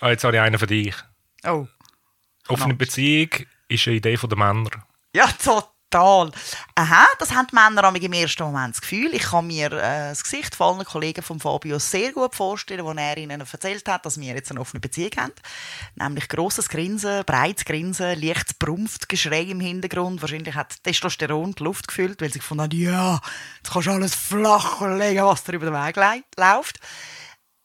ah, 0.00 0.10
jetzt 0.10 0.24
habe 0.24 0.36
ich 0.36 0.42
einen 0.42 0.58
für 0.58 0.66
dich. 0.66 0.94
Oh. 1.44 1.66
Offene. 2.48 2.74
Beziehung 2.74 3.30
ist 3.68 3.86
eine 3.86 3.96
Idee 3.96 4.16
der 4.16 4.38
Männer. 4.38 4.70
Ja, 5.14 5.26
total. 5.42 6.30
Aha, 6.74 7.06
das 7.18 7.32
haben 7.32 7.46
die 7.50 7.54
Männer 7.54 7.94
im 7.94 8.12
ersten 8.12 8.42
Moment 8.42 8.74
das 8.74 8.80
Gefühl. 8.80 9.14
Ich 9.14 9.22
kann 9.22 9.46
mir 9.46 9.72
äh, 9.72 10.08
das 10.10 10.22
Gesicht 10.22 10.54
von 10.54 10.76
allen 10.76 10.84
Kollegen 10.84 11.22
von 11.22 11.40
Fabio 11.40 11.78
sehr 11.78 12.12
gut 12.12 12.34
vorstellen, 12.34 12.84
wo 12.84 12.92
er 12.92 13.16
ihnen 13.16 13.40
erzählt 13.40 13.88
hat, 13.88 14.04
dass 14.04 14.20
wir 14.20 14.34
jetzt 14.34 14.50
eine 14.50 14.60
offene 14.60 14.80
Beziehung 14.80 15.12
haben. 15.16 15.32
Nämlich 15.94 16.28
grosses 16.28 16.68
Grinsen, 16.68 17.24
breites 17.24 17.64
Grinsen, 17.64 18.20
leicht 18.20 18.58
brumpft 18.58 19.08
Geschrei 19.08 19.42
im 19.42 19.60
Hintergrund. 19.60 20.20
Wahrscheinlich 20.20 20.54
hat 20.54 20.82
Testosteron 20.82 21.54
die 21.54 21.62
Luft 21.62 21.88
gefüllt, 21.88 22.20
weil 22.20 22.32
sie 22.32 22.40
gefunden 22.40 22.64
haben, 22.64 22.76
ja, 22.76 23.20
jetzt 23.58 23.72
kannst 23.72 23.88
du 23.88 23.92
alles 23.92 24.14
flach 24.14 24.82
legen, 24.82 25.24
was 25.24 25.44
dir 25.44 25.54
über 25.54 25.70
den 25.70 25.74
Weg 25.74 25.96
läuft. 26.36 26.80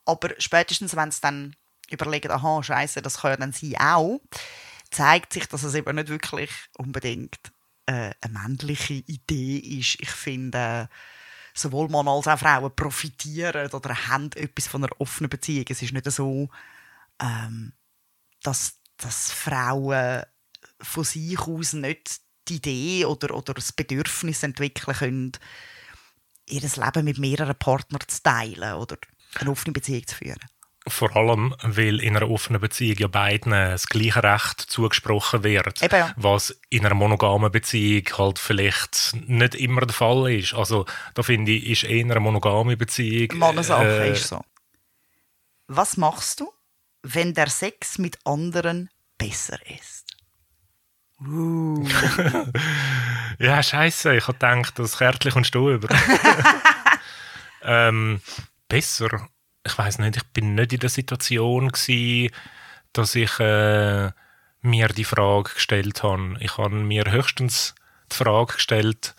Aber 0.04 0.30
spätestens, 0.38 0.96
wenn 0.96 1.10
sie 1.10 1.20
dann 1.20 1.56
überlegen, 1.90 2.30
aha, 2.30 2.62
scheiße, 2.62 3.02
das 3.02 3.20
kann 3.20 3.32
ja 3.32 3.36
dann 3.36 3.52
sie 3.52 3.78
auch, 3.78 4.20
zeigt 4.92 5.32
sich, 5.32 5.46
dass 5.46 5.62
es 5.62 5.74
eben 5.74 5.94
nicht 5.96 6.08
wirklich 6.08 6.50
unbedingt 6.76 7.52
äh, 7.86 8.12
eine 8.20 8.32
männliche 8.32 8.94
Idee 8.94 9.58
ist. 9.58 10.00
Ich 10.00 10.10
finde, 10.10 10.88
sowohl 11.54 11.88
Mann 11.88 12.08
als 12.08 12.28
auch 12.28 12.38
Frauen 12.38 12.74
profitieren 12.74 13.70
oder 13.70 14.08
haben 14.08 14.30
etwas 14.32 14.68
von 14.68 14.84
einer 14.84 15.00
offenen 15.00 15.30
Beziehung. 15.30 15.66
Es 15.68 15.82
ist 15.82 15.92
nicht 15.92 16.10
so, 16.10 16.48
ähm, 17.20 17.72
dass, 18.42 18.80
dass 18.96 19.32
Frauen 19.32 20.22
von 20.80 21.04
sich 21.04 21.38
aus 21.38 21.72
nicht 21.72 22.20
die 22.48 22.56
Idee 22.56 23.04
oder, 23.04 23.34
oder 23.34 23.54
das 23.54 23.72
Bedürfnis 23.72 24.42
entwickeln 24.42 24.96
können, 24.96 25.32
ihr 26.46 26.60
Leben 26.60 27.04
mit 27.04 27.18
mehreren 27.18 27.58
Partnern 27.58 28.00
zu 28.06 28.22
teilen 28.22 28.74
oder 28.74 28.96
eine 29.36 29.50
offene 29.50 29.72
Beziehung 29.72 30.06
zu 30.06 30.16
führen. 30.16 30.40
Vor 30.88 31.14
allem, 31.16 31.54
weil 31.62 32.00
in 32.00 32.16
einer 32.16 32.28
offenen 32.28 32.60
Beziehung 32.60 32.98
ja 32.98 33.06
beiden 33.06 33.52
das 33.52 33.86
gleiche 33.86 34.22
Recht 34.22 34.60
zugesprochen 34.60 35.44
wird, 35.44 35.80
Eben 35.80 35.94
ja. 35.94 36.12
was 36.16 36.58
in 36.70 36.84
einer 36.84 36.96
monogamen 36.96 37.52
Beziehung 37.52 38.04
halt 38.18 38.40
vielleicht 38.40 39.14
nicht 39.26 39.54
immer 39.54 39.82
der 39.82 39.94
Fall 39.94 40.32
ist. 40.32 40.54
Also 40.54 40.86
da 41.14 41.22
finde 41.22 41.52
ich, 41.52 41.84
ist 41.84 41.84
eher 41.84 42.04
eine 42.04 42.18
monogame 42.18 42.76
Beziehung... 42.76 43.38
Mannensache 43.38 43.84
äh, 43.84 44.12
ist 44.12 44.26
so. 44.26 44.44
Was 45.68 45.96
machst 45.96 46.40
du, 46.40 46.52
wenn 47.02 47.32
der 47.32 47.48
Sex 47.48 47.98
mit 47.98 48.18
anderen 48.24 48.90
besser 49.18 49.58
ist? 49.68 50.16
Uh. 51.24 51.86
Ja, 53.38 53.60
scheiße, 53.60 54.14
ich 54.14 54.28
habe 54.28 54.38
gedacht, 54.38 54.78
das 54.78 54.98
Kärtchen 54.98 55.32
kommst 55.32 55.52
du 55.54 55.70
über. 55.70 55.88
ähm, 57.62 58.20
besser. 58.68 59.28
Ich 59.64 59.78
weiß 59.78 59.98
nicht, 59.98 60.16
ich 60.16 60.24
bin 60.24 60.54
nicht 60.54 60.72
in 60.72 60.80
der 60.80 60.90
Situation 60.90 61.68
gewesen, 61.68 62.34
dass 62.92 63.14
ich 63.14 63.38
äh, 63.38 64.10
mir 64.60 64.88
die 64.88 65.04
Frage 65.04 65.54
gestellt 65.54 66.02
habe. 66.02 66.36
Ich 66.40 66.58
habe 66.58 66.74
mir 66.74 67.10
höchstens 67.10 67.74
die 68.10 68.16
Frage 68.16 68.54
gestellt, 68.54 69.14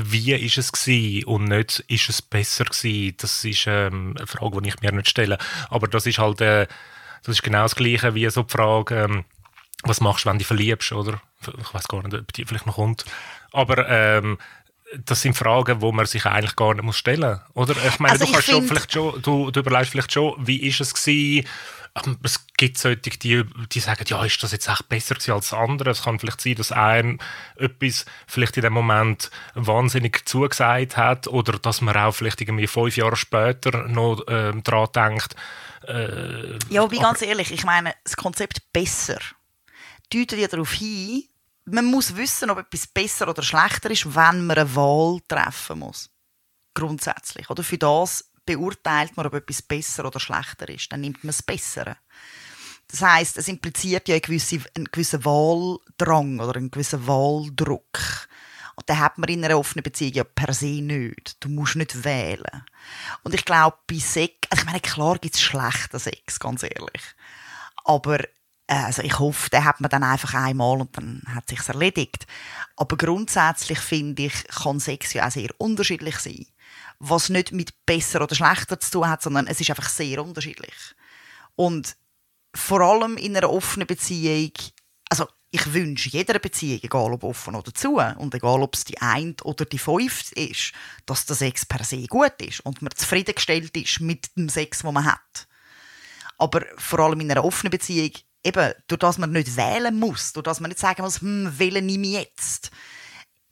wie 0.00 0.32
ist 0.32 0.58
es 0.58 0.72
gewesen 0.72 1.24
und 1.24 1.44
nicht, 1.44 1.80
ist 1.88 2.08
es 2.08 2.22
besser 2.22 2.64
gewesen? 2.64 3.16
Das 3.18 3.44
ist 3.44 3.66
ähm, 3.66 4.14
eine 4.16 4.26
Frage, 4.26 4.62
die 4.62 4.68
ich 4.68 4.80
mir 4.80 4.92
nicht 4.92 5.08
stelle. 5.08 5.38
Aber 5.70 5.88
das 5.88 6.06
ist 6.06 6.18
halt, 6.18 6.40
äh, 6.40 6.66
das 7.24 7.36
ist 7.36 7.42
genau 7.42 7.62
das 7.62 7.74
Gleiche 7.74 8.14
wie 8.14 8.28
so 8.30 8.42
die 8.42 8.52
Frage, 8.52 9.02
ähm, 9.02 9.24
was 9.82 10.00
machst 10.00 10.24
du, 10.24 10.28
wenn 10.28 10.36
du 10.36 10.38
dich 10.38 10.46
verliebst, 10.46 10.92
oder? 10.92 11.20
Ich 11.40 11.72
weiß 11.74 11.86
gar 11.88 12.02
nicht, 12.02 12.14
ob 12.14 12.32
die 12.32 12.44
vielleicht 12.44 12.66
noch 12.66 12.76
kommt. 12.76 13.04
Aber 13.52 13.88
ähm, 13.88 14.38
das 15.04 15.20
sind 15.22 15.36
Fragen, 15.36 15.80
die 15.80 15.92
man 15.92 16.06
sich 16.06 16.24
eigentlich 16.26 16.56
gar 16.56 16.74
nicht 16.74 16.84
muss 16.84 16.96
stellen 16.96 17.40
muss, 17.54 17.68
oder? 17.70 17.84
Ich 17.86 17.98
meine, 17.98 18.12
Also 18.12 18.26
du, 18.26 18.32
kannst 18.32 18.48
schon, 18.48 18.66
vielleicht 18.66 18.92
schon, 18.92 19.20
du, 19.22 19.50
du 19.50 19.60
überlegst 19.60 19.90
vielleicht 19.90 20.12
schon, 20.12 20.34
wie 20.38 20.62
ist 20.66 20.80
es 20.80 20.94
gewesen? 20.94 21.46
Ähm, 22.04 22.18
Es 22.22 22.46
gibt 22.56 22.78
solche, 22.78 22.96
die, 22.98 23.44
die 23.72 23.80
sagen, 23.80 24.04
ja, 24.06 24.24
ist 24.24 24.42
das 24.42 24.52
jetzt 24.52 24.68
echt 24.68 24.88
besser 24.88 25.14
als 25.14 25.50
das 25.50 25.52
andere? 25.52 25.90
Es 25.90 26.02
kann 26.02 26.18
vielleicht 26.18 26.40
sein, 26.40 26.54
dass 26.54 26.72
ein 26.72 27.18
etwas 27.56 28.06
vielleicht 28.26 28.56
in 28.56 28.62
dem 28.62 28.72
Moment 28.72 29.30
wahnsinnig 29.54 30.26
zugesagt 30.28 30.96
hat 30.96 31.26
oder 31.28 31.58
dass 31.58 31.80
man 31.80 31.96
auch 31.96 32.12
vielleicht 32.12 32.40
irgendwie 32.40 32.66
fünf 32.66 32.96
Jahre 32.96 33.16
später 33.16 33.88
noch 33.88 34.22
ähm, 34.28 34.62
daran 34.62 34.88
denkt, 34.94 35.34
äh, 35.86 36.58
Ja, 36.70 36.82
aber 36.82 36.96
ganz 36.96 37.22
ehrlich, 37.22 37.52
ich 37.52 37.64
meine, 37.64 37.94
das 38.04 38.16
Konzept 38.16 38.72
besser 38.72 39.18
deutet 40.12 40.38
ja 40.38 40.48
darauf 40.48 40.72
hin, 40.72 41.24
man 41.70 41.84
muss 41.86 42.16
wissen, 42.16 42.50
ob 42.50 42.58
etwas 42.58 42.86
besser 42.86 43.28
oder 43.28 43.42
schlechter 43.42 43.90
ist, 43.90 44.06
wenn 44.06 44.46
man 44.46 44.58
eine 44.58 44.74
Wahl 44.74 45.20
treffen 45.28 45.80
muss. 45.80 46.10
Grundsätzlich. 46.74 47.48
Oder 47.50 47.62
für 47.62 47.78
das 47.78 48.30
beurteilt 48.44 49.16
man, 49.16 49.26
ob 49.26 49.34
etwas 49.34 49.62
besser 49.62 50.06
oder 50.06 50.20
schlechter 50.20 50.68
ist. 50.68 50.90
Dann 50.92 51.00
nimmt 51.00 51.22
man 51.24 51.28
das 51.28 51.42
Bessere. 51.42 51.96
Das 52.90 53.02
heißt, 53.02 53.36
es 53.36 53.48
impliziert 53.48 54.08
ja 54.08 54.14
eine 54.14 54.20
gewisse, 54.22 54.60
einen 54.74 54.86
gewissen 54.86 55.24
Wahldrang 55.24 56.40
oder 56.40 56.56
einen 56.56 56.70
gewissen 56.70 57.06
Wahldruck. 57.06 58.28
Und 58.76 58.88
den 58.88 58.98
hat 58.98 59.18
man 59.18 59.28
in 59.28 59.44
einer 59.44 59.58
offenen 59.58 59.82
Beziehung 59.82 60.12
ja 60.14 60.24
per 60.24 60.54
se 60.54 60.80
nicht. 60.80 61.36
Du 61.40 61.48
musst 61.48 61.76
nicht 61.76 62.04
wählen. 62.04 62.64
Und 63.24 63.34
ich 63.34 63.44
glaube, 63.44 63.76
bei 63.86 63.98
Sex, 63.98 64.34
also 64.48 64.62
ich 64.62 64.66
meine, 64.66 64.80
klar 64.80 65.18
gibt 65.18 65.34
es 65.34 65.40
schlechten 65.40 65.98
Sex, 65.98 66.38
ganz 66.38 66.62
ehrlich. 66.62 67.02
Aber 67.84 68.20
also 68.68 69.02
ich 69.02 69.18
hoffe, 69.18 69.48
den 69.50 69.64
hat 69.64 69.80
man 69.80 69.88
dann 69.88 70.02
einfach 70.02 70.34
einmal 70.34 70.80
und 70.80 70.96
dann 70.96 71.22
hat 71.34 71.48
sich's 71.48 71.68
erledigt. 71.68 72.26
Aber 72.76 72.96
grundsätzlich 72.96 73.78
finde 73.78 74.24
ich, 74.24 74.44
kann 74.48 74.78
Sex 74.78 75.14
ja 75.14 75.26
auch 75.26 75.30
sehr 75.30 75.48
unterschiedlich 75.58 76.18
sein. 76.18 76.46
Was 76.98 77.30
nicht 77.30 77.52
mit 77.52 77.86
besser 77.86 78.20
oder 78.20 78.34
schlechter 78.34 78.78
zu 78.78 78.90
tun 78.90 79.08
hat, 79.08 79.22
sondern 79.22 79.46
es 79.46 79.60
ist 79.60 79.70
einfach 79.70 79.88
sehr 79.88 80.22
unterschiedlich. 80.22 80.74
Und 81.56 81.96
vor 82.54 82.80
allem 82.80 83.16
in 83.16 83.36
einer 83.36 83.50
offenen 83.50 83.86
Beziehung, 83.86 84.52
also 85.08 85.26
ich 85.50 85.72
wünsche 85.72 86.10
jeder 86.10 86.38
Beziehung, 86.38 86.80
egal 86.82 87.12
ob 87.14 87.24
offen 87.24 87.54
oder 87.54 87.72
zu, 87.72 87.96
und 87.96 88.34
egal 88.34 88.62
ob 88.62 88.74
es 88.74 88.84
die 88.84 89.00
ein 89.00 89.34
oder 89.44 89.64
die 89.64 89.78
fünf 89.78 90.30
ist, 90.32 90.72
dass 91.06 91.24
der 91.24 91.36
Sex 91.36 91.64
per 91.64 91.84
se 91.84 92.06
gut 92.06 92.34
ist 92.42 92.60
und 92.60 92.82
man 92.82 92.92
zufriedengestellt 92.94 93.74
ist 93.76 94.00
mit 94.00 94.36
dem 94.36 94.50
Sex, 94.50 94.80
den 94.80 94.92
man 94.92 95.06
hat. 95.06 95.48
Aber 96.36 96.64
vor 96.76 97.00
allem 97.00 97.20
in 97.20 97.30
einer 97.30 97.44
offenen 97.44 97.70
Beziehung, 97.70 98.12
eben, 98.44 98.72
durch 98.86 98.98
das 98.98 99.18
man 99.18 99.32
nicht 99.32 99.56
wählen 99.56 99.98
muss, 99.98 100.32
durch 100.32 100.44
das 100.44 100.60
man 100.60 100.70
nicht 100.70 100.80
sagen 100.80 101.02
muss, 101.02 101.20
hm, 101.20 101.58
wähle 101.58 101.80
ich 101.80 101.98
mich 101.98 102.12
jetzt, 102.12 102.70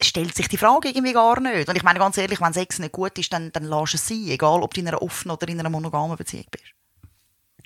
stellt 0.00 0.35
sich 0.35 0.49
die 0.49 0.57
Frage 0.57 0.88
irgendwie 0.88 1.12
gar 1.12 1.40
nicht. 1.40 1.69
Und 1.69 1.76
ich 1.76 1.83
meine 1.83 1.99
ganz 1.99 2.19
ehrlich, 2.19 2.40
wenn 2.40 2.52
Sex 2.52 2.78
nicht 2.78 2.93
gut 2.93 3.19
ist, 3.19 3.33
dann, 3.33 3.52
dann 3.52 3.64
lass 3.64 3.95
es 3.95 4.07
sein, 4.07 4.28
egal 4.28 4.62
ob 4.62 4.75
du 4.75 4.81
in 4.81 4.88
einer 4.88 5.02
offenen 5.02 5.37
oder 5.37 5.49
in 5.49 5.61
einer 5.61 5.71
monogamen 5.71 6.16
Beziehung 6.16 6.47
bist. 6.50 6.64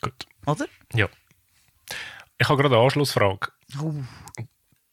gut. 0.01 0.27
Oder? 0.47 0.67
Ja. 0.95 1.09
Ich 2.39 2.49
habe 2.49 2.61
gerade 2.61 2.75
eine 2.75 2.85
Anschlussfrage. 2.85 3.49
Uh. 3.79 4.03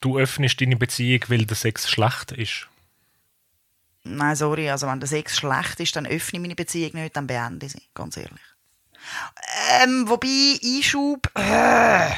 du 0.02 0.20
öffnest 0.20 0.60
deine 0.62 0.76
Beziehung, 0.76 1.24
weil 1.28 1.46
der 1.46 1.56
Sex 1.56 1.90
schlecht 1.90 2.32
ist? 2.34 2.68
Nein, 4.04 4.36
sorry, 4.36 4.70
also 4.70 4.88
wenn 4.88 5.00
der 5.00 5.08
Sex 5.08 5.38
schlecht 5.38 5.80
ist, 5.80 5.96
dann 5.96 6.06
öffne 6.06 6.38
ich 6.38 6.42
meine 6.42 6.56
Beziehung 6.56 6.92
nicht, 6.94 7.16
dann 7.16 7.28
beende 7.28 7.66
ich 7.66 7.74
sie, 7.74 7.82
ganz 7.94 8.18
ehrlich. 8.18 8.42
Ähm, 9.82 10.08
wobei, 10.08 10.60
Einschub... 10.64 11.30
Äh, 11.36 12.12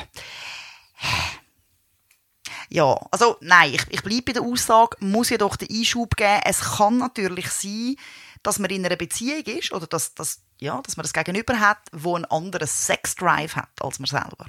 ja, 2.69 2.95
also 3.09 3.37
nein, 3.41 3.73
ich, 3.73 3.81
ich 3.89 4.03
bleibe 4.03 4.21
bei 4.21 4.33
der 4.33 4.43
Aussage, 4.43 4.97
muss 4.99 5.29
jedoch 5.29 5.55
den 5.55 5.69
Einschub 5.71 6.15
geben. 6.15 6.41
Es 6.45 6.77
kann 6.77 6.99
natürlich 6.99 7.49
sein, 7.49 7.95
dass 8.43 8.59
man 8.59 8.69
in 8.69 8.85
einer 8.85 8.95
Beziehung 8.95 9.43
ist 9.43 9.71
oder 9.71 9.87
dass, 9.87 10.13
dass, 10.13 10.41
ja, 10.59 10.79
dass 10.81 10.95
man 10.95 11.03
das 11.03 11.13
Gegenüber 11.13 11.59
hat, 11.59 11.79
wo 11.91 12.15
ein 12.15 12.25
anderes 12.25 12.85
Sexdrive 12.85 13.55
hat 13.55 13.69
als 13.81 13.99
man 13.99 14.05
selber. 14.05 14.45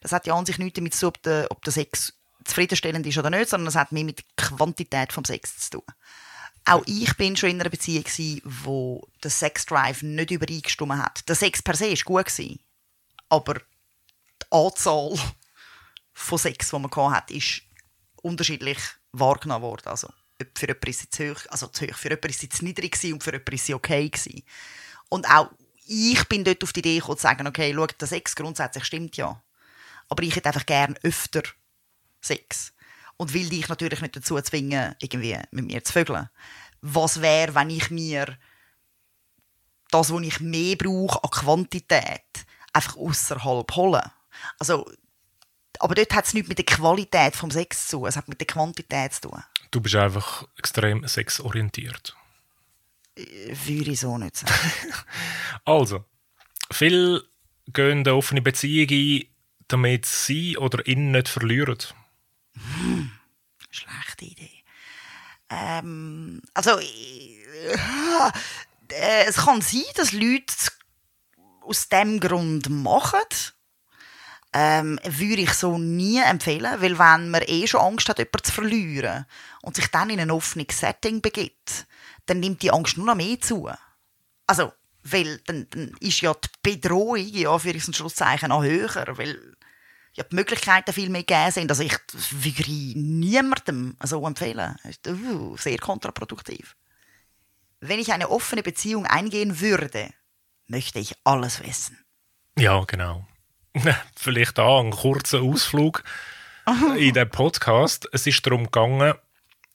Das 0.00 0.12
hat 0.12 0.26
ja 0.26 0.34
an 0.34 0.46
sich 0.46 0.58
nichts 0.58 0.76
damit 0.76 0.94
zu 0.94 1.00
tun, 1.00 1.08
ob 1.08 1.22
der, 1.22 1.46
ob 1.50 1.62
der 1.62 1.72
Sex 1.72 2.14
zufriedenstellend 2.44 3.06
ist 3.06 3.18
oder 3.18 3.30
nicht, 3.30 3.50
sondern 3.50 3.68
es 3.68 3.76
hat 3.76 3.92
mehr 3.92 4.04
mit 4.04 4.20
der 4.20 4.48
Quantität 4.48 5.12
vom 5.12 5.24
Sex 5.24 5.58
zu 5.58 5.70
tun. 5.78 5.84
Auch 6.64 6.82
ich 6.86 7.16
bin 7.16 7.36
schon 7.36 7.50
in 7.50 7.60
einer 7.60 7.70
Beziehung, 7.70 8.04
gewesen, 8.04 8.42
wo 8.44 9.06
der 9.22 9.30
Sexdrive 9.30 10.02
nicht 10.02 10.30
übereingestimmt 10.30 10.96
hat. 10.96 11.28
Der 11.28 11.34
Sex 11.34 11.62
per 11.62 11.74
se 11.74 11.90
war 11.90 12.04
gut, 12.04 12.26
gewesen, 12.26 12.60
aber 13.28 13.54
die 13.54 14.46
Anzahl 14.50 15.18
von 16.12 16.38
Sex, 16.38 16.70
die 16.70 16.78
man 16.78 16.90
hatte, 17.12 17.34
ist 17.34 17.62
unterschiedlich 18.22 18.78
wahrgenommen 19.12 19.62
worden. 19.62 19.88
Also, 19.88 20.08
für 20.54 20.66
jemanden 20.66 20.90
ist 20.90 21.04
es 21.04 21.10
zu 21.10 21.30
hoch, 21.30 21.40
also 21.48 21.66
zu 21.68 21.86
hoch, 21.86 21.96
für 21.96 22.08
jemanden 22.08 22.30
ist 22.30 22.42
es 22.42 22.58
zu 22.58 22.64
niedrig 22.64 22.94
und 23.12 23.22
für 23.22 23.32
jemanden 23.32 23.54
ist 23.54 23.68
es 23.68 23.74
okay 23.74 24.08
gewesen. 24.08 24.42
Und 25.08 25.28
auch 25.28 25.50
ich 25.86 26.24
bin 26.28 26.44
dort 26.44 26.62
auf 26.62 26.72
die 26.72 26.80
Idee 26.80 26.98
gekommen, 26.98 27.18
zu 27.18 27.22
sagen, 27.22 27.46
okay, 27.48 27.72
schau, 27.74 27.86
der 27.86 28.08
Sex 28.08 28.36
grundsätzlich 28.36 28.84
stimmt 28.84 29.16
ja. 29.16 29.42
Aber 30.08 30.22
ich 30.22 30.36
hätte 30.36 30.48
einfach 30.48 30.66
gerne 30.66 30.94
öfter 31.02 31.42
Sex. 32.20 32.72
Und 33.20 33.34
will 33.34 33.50
dich 33.50 33.68
natürlich 33.68 34.00
nicht 34.00 34.16
dazu 34.16 34.40
zwingen, 34.40 34.94
irgendwie 34.98 35.36
mit 35.50 35.66
mir 35.66 35.84
zu 35.84 35.92
vögeln. 35.92 36.30
Was 36.80 37.20
wäre, 37.20 37.54
wenn 37.54 37.68
ich 37.68 37.90
mir 37.90 38.38
das, 39.90 40.10
was 40.10 40.22
ich 40.22 40.40
mehr 40.40 40.76
brauche 40.76 41.22
an 41.22 41.28
Quantität, 41.28 42.46
einfach 42.72 42.96
außerhalb 42.96 43.70
hole? 43.76 44.10
Also, 44.58 44.90
aber 45.80 45.94
dort 45.96 46.14
hat 46.14 46.24
es 46.24 46.32
nichts 46.32 46.48
mit 46.48 46.56
der 46.56 46.64
Qualität 46.64 47.34
des 47.34 47.52
Sex 47.52 47.88
zu 47.88 47.98
tun, 47.98 48.08
es 48.08 48.16
hat 48.16 48.26
mit 48.26 48.40
der 48.40 48.46
Quantität 48.46 49.12
zu 49.12 49.28
tun. 49.28 49.42
Du 49.70 49.82
bist 49.82 49.96
einfach 49.96 50.48
extrem 50.56 51.06
sexorientiert. 51.06 52.16
Würde 53.16 53.90
ich 53.90 54.00
so 54.00 54.16
nicht 54.16 54.38
sagen. 54.38 54.54
Also, 55.66 56.06
viele 56.72 57.22
gehen 57.66 57.98
eine 57.98 58.14
offene 58.14 58.40
Beziehung 58.40 58.88
ein, 58.90 59.26
damit 59.68 60.06
sie 60.06 60.56
oder 60.56 60.86
ihn 60.86 61.10
nicht 61.10 61.28
verlieren. 61.28 61.76
Schlechte 63.70 64.24
Idee. 64.24 64.62
Ähm, 65.48 66.42
also, 66.54 66.78
äh, 66.78 67.34
äh, 68.92 69.24
es 69.26 69.36
kann 69.36 69.60
sein, 69.60 69.82
dass 69.96 70.12
Leute 70.12 70.54
aus 71.62 71.88
dem 71.88 72.20
Grund 72.20 72.68
machen. 72.70 73.20
Ähm, 74.52 74.98
würde 75.04 75.42
ich 75.42 75.52
so 75.52 75.78
nie 75.78 76.18
empfehlen, 76.18 76.80
weil 76.80 76.98
wenn 76.98 77.30
man 77.30 77.42
eh 77.46 77.68
schon 77.68 77.80
Angst 77.82 78.08
hat, 78.08 78.18
jemanden 78.18 78.42
zu 78.42 78.52
verlieren 78.52 79.26
und 79.62 79.76
sich 79.76 79.86
dann 79.88 80.10
in 80.10 80.18
ein 80.18 80.32
offenes 80.32 80.80
Setting 80.80 81.20
begibt, 81.20 81.86
dann 82.26 82.40
nimmt 82.40 82.62
die 82.62 82.72
Angst 82.72 82.96
nur 82.96 83.06
noch 83.06 83.14
mehr 83.14 83.40
zu. 83.40 83.70
Also, 84.48 84.72
weil 85.04 85.38
dann, 85.46 85.68
dann 85.70 85.94
ist 86.00 86.20
ja 86.20 86.34
die 86.34 86.48
Bedrohung, 86.62 87.16
ja, 87.16 87.56
für 87.60 87.70
ein 87.70 87.80
Schlusszeichen, 87.80 88.48
noch 88.48 88.64
höher, 88.64 89.16
weil 89.16 89.56
ja, 90.14 90.24
die 90.24 90.34
Möglichkeiten 90.34 90.92
viel 90.92 91.08
mehr 91.08 91.22
gegeben 91.22 91.50
sind. 91.50 91.70
Also 91.70 91.82
ich 91.82 91.96
würde 92.30 92.98
niemandem 92.98 93.96
so 94.02 94.26
empfehlen. 94.26 94.76
Uh, 95.06 95.56
sehr 95.56 95.78
kontraproduktiv. 95.78 96.76
Wenn 97.80 97.98
ich 97.98 98.12
eine 98.12 98.30
offene 98.30 98.62
Beziehung 98.62 99.06
eingehen 99.06 99.60
würde, 99.60 100.10
möchte 100.66 100.98
ich 100.98 101.14
alles 101.24 101.62
wissen. 101.64 101.98
Ja, 102.58 102.84
genau. 102.84 103.26
Vielleicht 104.16 104.58
da 104.58 104.80
ein 104.80 104.90
kurzer 104.90 105.40
Ausflug 105.40 106.02
in 106.96 107.14
den 107.14 107.30
Podcast. 107.30 108.08
Es 108.12 108.26
ist 108.26 108.44
darum 108.44 108.64
gegangen, 108.64 109.14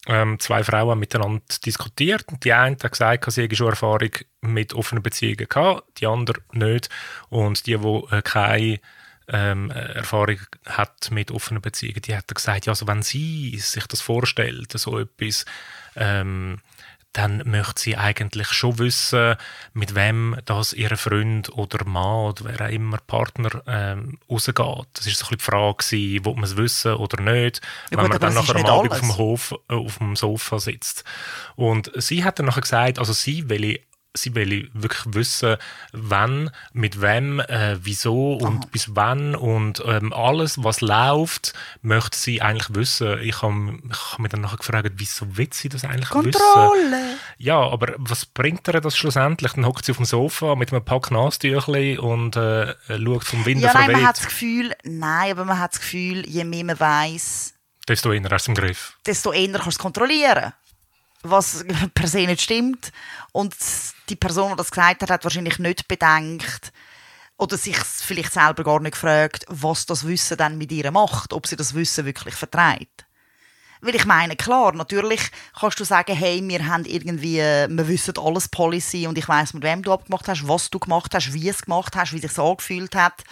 ähm, 0.07 0.39
zwei 0.39 0.63
Frauen 0.63 0.91
haben 0.91 0.99
miteinander 0.99 1.43
diskutiert. 1.65 2.25
Die 2.43 2.53
eine 2.53 2.75
hat 2.75 2.91
gesagt, 2.91 3.31
sie 3.31 3.43
hätte 3.43 3.55
schon 3.55 3.69
Erfahrung 3.69 4.11
mit 4.41 4.73
offenen 4.73 5.01
Beziehungen 5.01 5.47
gehabt, 5.49 5.99
die 5.99 6.05
andere 6.05 6.41
nicht. 6.51 6.89
Und 7.29 7.65
die, 7.65 7.77
die 7.77 8.15
äh, 8.15 8.21
keine 8.21 8.79
ähm, 9.27 9.71
Erfahrung 9.71 10.39
hat 10.65 11.11
mit 11.11 11.31
offenen 11.31 11.61
Beziehungen, 11.61 12.01
die 12.01 12.15
hat 12.15 12.33
gesagt, 12.33 12.65
ja, 12.65 12.71
also 12.71 12.87
wenn 12.87 13.01
sie 13.01 13.57
sich 13.57 13.87
das 13.87 14.01
vorstellt, 14.01 14.71
so 14.71 14.99
etwas, 14.99 15.45
ähm, 15.95 16.59
dann 17.15 17.41
möchte 17.45 17.81
sie 17.81 17.95
eigentlich 17.95 18.49
schon 18.49 18.77
wissen, 18.77 19.35
mit 19.73 19.95
wem 19.95 20.35
das 20.43 20.73
ihre 20.73 20.97
Freund 20.97 21.49
oder 21.49 21.85
Mann 21.85 22.31
oder 22.31 22.43
wer 22.45 22.67
auch 22.67 22.71
immer 22.71 22.97
Partner 22.97 23.61
ähm, 23.67 24.19
rausgeht. 24.29 24.57
Das 24.57 25.07
war 25.07 25.13
so 25.13 25.25
ein 25.27 25.37
die 25.37 25.43
Frage, 25.43 25.77
gewesen, 25.77 26.27
ob 26.27 26.35
man 26.35 26.43
es 26.43 26.57
wissen 26.57 26.93
oder 26.95 27.21
nicht, 27.23 27.61
Ja, 27.89 27.97
wenn 27.97 28.09
gut, 28.09 28.09
man 28.09 28.19
dann 28.19 28.33
nachher 28.33 28.55
ist 28.57 28.65
am 28.65 28.79
Abend 28.79 28.91
auf 28.91 28.99
dem, 28.99 29.17
Hof, 29.17 29.55
äh, 29.69 29.73
auf 29.73 29.97
dem 29.99 30.17
Sofa 30.17 30.59
sitzt. 30.59 31.05
Und 31.55 31.89
sie 31.95 32.25
hat 32.25 32.39
dann 32.39 32.47
nachher 32.47 32.61
gesagt, 32.61 32.99
also 32.99 33.13
sie 33.13 33.47
will 33.47 33.79
sie 34.15 34.35
will 34.35 34.69
wirklich 34.73 35.13
wissen, 35.13 35.57
wann, 35.91 36.51
mit 36.73 37.01
wem, 37.01 37.39
äh, 37.39 37.77
wieso 37.81 38.33
und 38.33 38.71
bis 38.71 38.95
wann 38.95 39.35
und 39.35 39.83
ähm, 39.85 40.13
alles, 40.13 40.63
was 40.63 40.81
läuft, 40.81 41.53
möchte 41.81 42.17
sie 42.17 42.41
eigentlich 42.41 42.73
wissen. 42.75 43.19
Ich 43.21 43.41
habe 43.41 43.79
hab 43.91 44.19
mich 44.19 44.31
dann 44.31 44.41
nachher 44.41 44.57
gefragt, 44.57 44.91
wieso 44.95 45.37
will 45.37 45.49
sie 45.51 45.69
das 45.69 45.83
eigentlich 45.83 46.09
wissen? 46.11 46.31
Kontrolle! 46.31 47.17
Ja, 47.37 47.59
aber 47.59 47.93
was 47.97 48.25
bringt 48.25 48.67
ihr 48.67 48.81
das 48.81 48.97
schlussendlich? 48.97 49.53
Dann 49.53 49.65
hockt 49.65 49.85
sie 49.85 49.91
auf 49.91 49.97
dem 49.97 50.05
Sofa 50.05 50.55
mit 50.55 50.71
einem 50.71 50.83
Pack 50.83 51.11
Nastüchli 51.11 51.97
und 51.97 52.35
äh, 52.35 52.75
schaut 52.87 53.23
vom 53.23 53.45
Wind 53.45 53.61
Ja, 53.61 53.73
nein, 53.73 53.91
man 53.91 54.07
hat 54.07 54.17
das 54.17 54.25
Gefühl, 54.25 54.73
nein, 54.83 55.31
aber 55.31 55.45
man 55.45 55.59
hat 55.59 55.73
das 55.73 55.81
Gefühl, 55.81 56.27
je 56.27 56.43
mehr 56.43 56.63
man 56.63 56.79
weiß, 56.79 57.53
Desto 57.87 58.11
eher 58.11 58.31
aus 58.31 58.45
dem 58.45 58.55
Griff. 58.55 58.97
desto 59.05 59.31
eher 59.31 59.51
kannst 59.51 59.65
du 59.65 59.69
es 59.69 59.77
kontrollieren. 59.77 60.53
Was 61.27 61.65
per 61.93 62.07
se 62.07 62.25
nicht 62.25 62.41
stimmt. 62.41 62.91
Und 63.31 63.55
die 64.09 64.15
Person, 64.15 64.51
die 64.51 64.57
das 64.57 64.71
gesagt 64.71 65.01
hat, 65.01 65.09
hat 65.09 65.23
wahrscheinlich 65.23 65.59
nicht 65.59 65.87
bedenkt 65.87 66.71
oder 67.37 67.57
sich 67.57 67.77
vielleicht 67.77 68.33
selber 68.33 68.63
gar 68.63 68.79
nicht 68.79 68.93
gefragt, 68.93 69.45
was 69.47 69.85
das 69.85 70.07
Wissen 70.07 70.37
dann 70.37 70.57
mit 70.57 70.71
ihr 70.71 70.89
macht, 70.91 71.33
ob 71.33 71.47
sie 71.47 71.55
das 71.55 71.73
Wissen 71.73 72.05
wirklich 72.05 72.35
vertreibt. 72.35 73.05
Weil 73.81 73.95
ich 73.95 74.05
meine, 74.05 74.35
klar, 74.35 74.73
natürlich 74.73 75.21
kannst 75.59 75.79
du 75.79 75.83
sagen, 75.83 76.15
hey, 76.15 76.41
wir 76.43 76.65
haben 76.65 76.85
irgendwie, 76.85 77.37
wir 77.37 77.87
wissen 77.87 78.17
alles 78.17 78.47
Policy 78.47 79.05
und 79.05 79.17
ich 79.17 79.27
weiß, 79.27 79.53
mit 79.53 79.63
wem 79.63 79.83
du 79.83 79.91
abgemacht 79.91 80.27
hast, 80.27 80.47
was 80.47 80.69
du 80.69 80.79
gemacht 80.79 81.13
hast, 81.13 81.33
wie 81.33 81.49
es 81.49 81.61
gemacht 81.61 81.95
hast, 81.95 82.13
wie 82.13 82.19
sich 82.19 82.31
so 82.31 82.49
angefühlt 82.49 82.95
hat, 82.95 83.23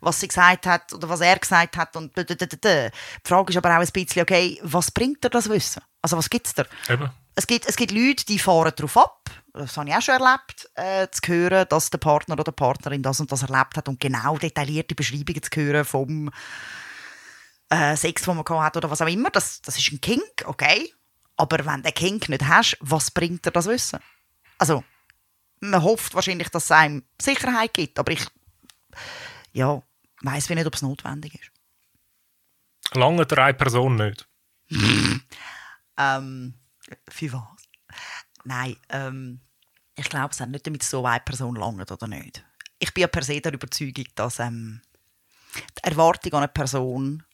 was 0.00 0.20
sie 0.20 0.28
gesagt 0.28 0.66
hat 0.66 0.92
oder 0.92 1.08
was 1.08 1.20
er 1.20 1.38
gesagt 1.38 1.76
hat 1.76 1.96
und. 1.96 2.16
Die 2.16 2.90
Frage 3.24 3.50
ist 3.50 3.56
aber 3.56 3.76
auch 3.76 3.80
ein 3.80 3.88
bisschen, 3.92 4.22
okay, 4.22 4.58
was 4.62 4.90
bringt 4.92 5.24
dir 5.24 5.30
das 5.30 5.48
Wissen? 5.48 5.82
Also 6.00 6.16
was 6.16 6.30
gibt's 6.30 6.54
dir? 6.54 6.66
Eben. 6.88 7.10
Es 7.38 7.46
gibt, 7.46 7.66
es 7.66 7.76
gibt 7.76 7.92
Leute, 7.92 8.26
die 8.26 8.40
fahren 8.40 8.72
darauf 8.74 8.96
ab, 8.96 9.30
das 9.52 9.76
habe 9.76 9.88
ich 9.88 9.94
auch 9.94 10.02
schon 10.02 10.20
erlebt, 10.20 10.68
äh, 10.74 11.06
zu 11.08 11.20
hören, 11.28 11.66
dass 11.68 11.88
der 11.88 11.98
Partner 11.98 12.32
oder 12.32 12.42
die 12.42 12.50
Partnerin 12.50 13.00
das 13.00 13.20
und 13.20 13.30
das 13.30 13.42
erlebt 13.42 13.76
hat 13.76 13.88
und 13.88 14.00
genau 14.00 14.36
detaillierte 14.38 14.96
Beschreibungen 14.96 15.40
zu 15.40 15.50
hören 15.54 15.84
vom 15.84 16.32
äh, 17.68 17.94
Sex, 17.94 18.22
den 18.22 18.34
man 18.34 18.44
gehabt 18.44 18.64
hat 18.64 18.76
oder 18.78 18.90
was 18.90 19.00
auch 19.02 19.06
immer. 19.06 19.30
Das, 19.30 19.62
das 19.62 19.78
ist 19.78 19.92
ein 19.92 20.00
Kink, 20.00 20.46
okay. 20.46 20.92
Aber 21.36 21.64
wenn 21.64 21.76
du 21.76 21.82
den 21.82 21.94
Kink 21.94 22.28
nicht 22.28 22.44
hast, 22.44 22.76
was 22.80 23.12
bringt 23.12 23.46
dir 23.46 23.52
das 23.52 23.66
Wissen? 23.66 24.00
Also, 24.58 24.82
man 25.60 25.84
hofft 25.84 26.16
wahrscheinlich, 26.16 26.48
dass 26.48 26.64
es 26.64 26.72
einem 26.72 27.04
Sicherheit 27.22 27.72
gibt, 27.72 28.00
aber 28.00 28.10
ich 28.10 28.26
ja, 29.52 29.80
weiß 30.22 30.48
nicht, 30.48 30.66
ob 30.66 30.74
es 30.74 30.82
notwendig 30.82 31.36
ist. 31.36 31.52
Lange 32.96 33.26
drei 33.26 33.52
Personen 33.52 34.08
nicht. 34.08 34.28
Ähm, 36.00 36.54
für 37.08 37.32
was? 37.32 37.68
Nein, 38.44 38.76
ähm, 38.90 39.40
ich 39.94 40.08
glaube, 40.08 40.30
es 40.32 40.40
hat 40.40 40.50
nicht 40.50 40.66
damit 40.66 40.82
so 40.82 41.04
eine 41.04 41.20
Person 41.20 41.56
langt 41.56 41.90
oder 41.90 42.06
nicht. 42.06 42.44
Ich 42.78 42.94
bin 42.94 43.02
ja 43.02 43.08
per 43.08 43.22
se 43.22 43.40
der 43.40 43.52
Überzeugung, 43.52 44.06
dass 44.14 44.38
ähm, 44.38 44.80
die 45.54 45.84
Erwartung 45.84 46.32
an 46.34 46.38
eine 46.38 46.48
Person, 46.48 47.24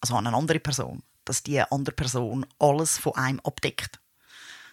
also 0.00 0.16
an 0.16 0.26
eine 0.26 0.36
andere 0.36 0.60
Person, 0.60 1.02
dass 1.24 1.42
die 1.42 1.60
andere 1.60 1.94
Person 1.94 2.46
alles 2.58 2.98
von 2.98 3.14
einem 3.14 3.40
abdeckt. 3.40 4.00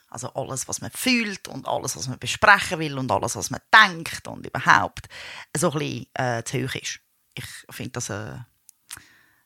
Also 0.09 0.33
alles, 0.33 0.67
was 0.67 0.81
man 0.81 0.91
fühlt 0.91 1.47
und 1.47 1.67
alles, 1.67 1.95
was 1.97 2.07
man 2.07 2.19
besprechen 2.19 2.79
will 2.79 2.97
und 2.97 3.11
alles, 3.11 3.35
was 3.35 3.49
man 3.49 3.61
denkt 3.73 4.27
und 4.27 4.45
überhaupt 4.45 5.07
so 5.55 5.71
ein 5.71 5.79
bisschen 5.79 6.07
äh, 6.13 6.43
zu 6.43 6.63
hoch 6.63 6.75
ist. 6.75 6.99
Ich 7.33 7.45
finde 7.69 7.91
das 7.91 8.09
äh, 8.09 8.37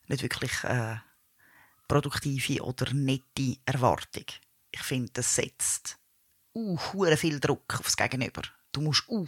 nicht 0.08 0.21
wirklich 0.21 0.63
äh, 0.63 0.97
produktive 1.88 2.63
oder 2.63 2.93
nette 2.93 3.58
Erwartung. 3.65 4.25
Ich 4.71 4.81
finde, 4.81 5.12
das 5.13 5.36
setzt 5.36 5.97
uh, 6.55 6.77
viel 7.15 7.39
Druck 7.39 7.79
aufs 7.79 7.97
Gegenüber. 7.97 8.41
du 8.71 8.81
musst 8.81 9.03
uh, 9.10 9.25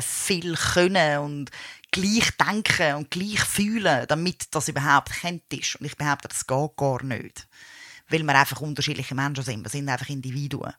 viel 0.00 0.56
können 0.56 1.18
und 1.18 1.50
gleich 1.90 2.30
denken 2.36 2.96
und 2.96 3.10
gleich 3.10 3.40
fühlen, 3.40 4.06
damit 4.08 4.54
das 4.54 4.68
überhaupt 4.68 5.12
kennt 5.12 5.52
ist. 5.52 5.76
Und 5.76 5.86
ich 5.86 5.96
behaupte, 5.96 6.28
das 6.28 6.46
geht 6.46 6.76
gar 6.76 7.02
nicht. 7.02 7.46
Weil 8.08 8.22
wir 8.22 8.38
einfach 8.38 8.60
unterschiedliche 8.60 9.14
Menschen 9.14 9.44
sind. 9.44 9.64
Wir 9.64 9.70
sind 9.70 9.88
einfach 9.88 10.08
Individuen. 10.08 10.72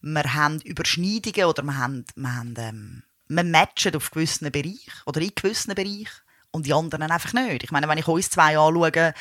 Wir 0.00 0.34
haben 0.34 0.60
Überschneidungen 0.62 1.44
oder 1.44 1.62
wir 1.62 1.76
haben, 1.76 2.04
wir 2.16 2.34
haben 2.34 2.54
ähm, 2.58 3.02
wir 3.28 3.44
matchen 3.44 3.94
auf 3.94 4.10
gewissen 4.10 4.50
Bereichen 4.50 4.92
oder 5.06 5.20
in 5.20 5.32
gewissen 5.34 5.74
Bereichen 5.74 6.08
und 6.50 6.66
die 6.66 6.72
anderen 6.72 7.10
einfach 7.10 7.32
nicht. 7.32 7.62
Ich 7.62 7.70
meine, 7.70 7.86
wenn 7.86 7.98
ich 7.98 8.08
uns 8.08 8.30
zwei 8.30 8.58
anschaue, 8.58 9.14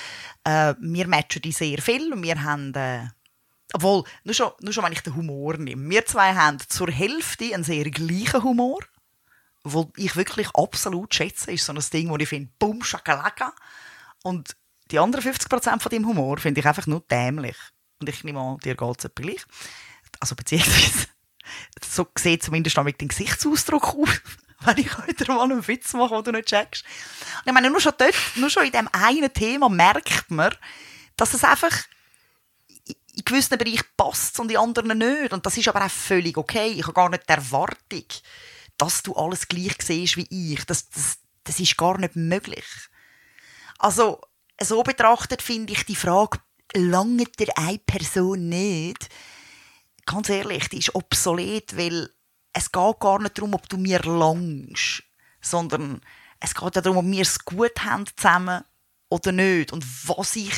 äh, 0.45 0.73
wir 0.79 1.07
matchen 1.07 1.41
die 1.41 1.51
sehr 1.51 1.81
viel 1.81 2.11
und 2.11 2.23
wir 2.23 2.41
haben... 2.41 2.73
Äh, 2.73 3.07
obwohl, 3.73 4.03
nur 4.23 4.33
schon, 4.33 4.51
nur 4.61 4.73
schon, 4.73 4.83
wenn 4.83 4.93
ich 4.93 5.01
den 5.01 5.15
Humor 5.15 5.57
nehme. 5.57 5.89
Wir 5.89 6.05
zwei 6.05 6.33
haben 6.33 6.57
zur 6.67 6.89
Hälfte 6.89 7.53
einen 7.53 7.63
sehr 7.63 7.89
gleichen 7.91 8.43
Humor 8.43 8.79
wo 9.63 9.91
ich 9.97 10.15
wirklich 10.15 10.47
absolut 10.55 11.13
schätze, 11.13 11.51
ist 11.51 11.65
so 11.65 11.73
ein 11.73 11.83
Ding, 11.93 12.09
wo 12.09 12.17
ich 12.17 12.29
finde, 12.29 12.51
bumm, 12.59 12.83
schakalaka. 12.83 13.53
Und 14.23 14.55
die 14.91 14.99
anderen 14.99 15.33
50% 15.33 15.79
von 15.79 15.89
dem 15.89 16.07
Humor 16.07 16.37
finde 16.37 16.61
ich 16.61 16.67
einfach 16.67 16.87
nur 16.87 17.01
dämlich. 17.01 17.57
Und 17.99 18.09
ich 18.09 18.23
nehme 18.23 18.39
an, 18.39 18.57
dir 18.59 18.75
geht 18.75 19.03
es 19.03 19.11
gleich. 19.13 19.45
Also 20.19 20.35
beziehungsweise, 20.35 21.07
so 21.85 22.07
sieht 22.17 22.43
zumindest 22.43 22.77
auch 22.79 22.83
mit 22.83 22.99
dem 23.01 23.09
Gesichtsausdruck 23.09 23.95
aus, 23.95 24.21
wenn 24.61 24.77
ich 24.77 24.97
heute 24.97 25.25
mal 25.27 25.43
einen 25.43 25.67
Witz 25.67 25.93
mache, 25.93 26.15
den 26.15 26.23
du 26.23 26.31
nicht 26.31 26.47
checkst. 26.47 26.83
Und 27.39 27.47
ich 27.47 27.53
meine, 27.53 27.69
nur 27.69 27.81
schon 27.81 27.93
dort, 27.97 28.15
nur 28.35 28.49
schon 28.49 28.65
in 28.65 28.71
diesem 28.71 28.89
einen 28.91 29.33
Thema 29.33 29.69
merkt 29.69 30.31
man, 30.31 30.55
dass 31.17 31.33
es 31.33 31.43
einfach 31.43 31.75
in 33.19 33.25
gewissen 33.25 33.57
Bereichen 33.57 33.85
passt 33.97 34.39
und 34.39 34.51
in 34.51 34.57
anderen 34.57 34.97
nicht. 34.97 35.33
Und 35.33 35.45
das 35.45 35.57
ist 35.57 35.67
aber 35.67 35.85
auch 35.85 35.91
völlig 35.91 36.37
okay. 36.37 36.67
Ich 36.67 36.83
habe 36.83 36.93
gar 36.93 37.09
nicht 37.09 37.27
die 37.27 37.33
Erwartung, 37.33 38.05
dass 38.77 39.03
du 39.03 39.13
alles 39.13 39.47
gleich 39.47 39.75
siehst 39.81 40.17
wie 40.17 40.27
ich. 40.29 40.65
Das, 40.65 40.89
das, 40.89 41.19
das 41.43 41.59
ist 41.59 41.77
gar 41.77 41.97
nicht 41.97 42.15
möglich. 42.15 42.65
Also, 43.77 44.21
so 44.61 44.83
betrachtet 44.83 45.41
finde 45.41 45.73
ich 45.73 45.85
die 45.85 45.95
Frage, 45.95 46.39
lange 46.73 47.25
der 47.25 47.57
eine 47.57 47.79
Person 47.79 48.49
nicht? 48.49 49.09
Ganz 50.05 50.29
ehrlich, 50.29 50.69
die 50.69 50.79
ist 50.79 50.95
obsolet, 50.95 51.77
weil 51.77 52.09
es 52.53 52.71
geht 52.71 52.99
gar 52.99 53.19
nicht 53.19 53.37
darum, 53.37 53.53
ob 53.53 53.69
du 53.69 53.77
mir 53.77 53.99
langst, 53.99 55.03
sondern 55.41 56.01
es 56.39 56.55
geht 56.55 56.75
darum, 56.75 56.97
ob 56.97 57.05
wir 57.05 57.21
es 57.21 57.45
gut 57.45 57.83
haben 57.83 58.05
zusammen 58.15 58.63
oder 59.09 59.31
nicht. 59.31 59.71
Und 59.71 59.85
was 60.07 60.35
ich 60.35 60.53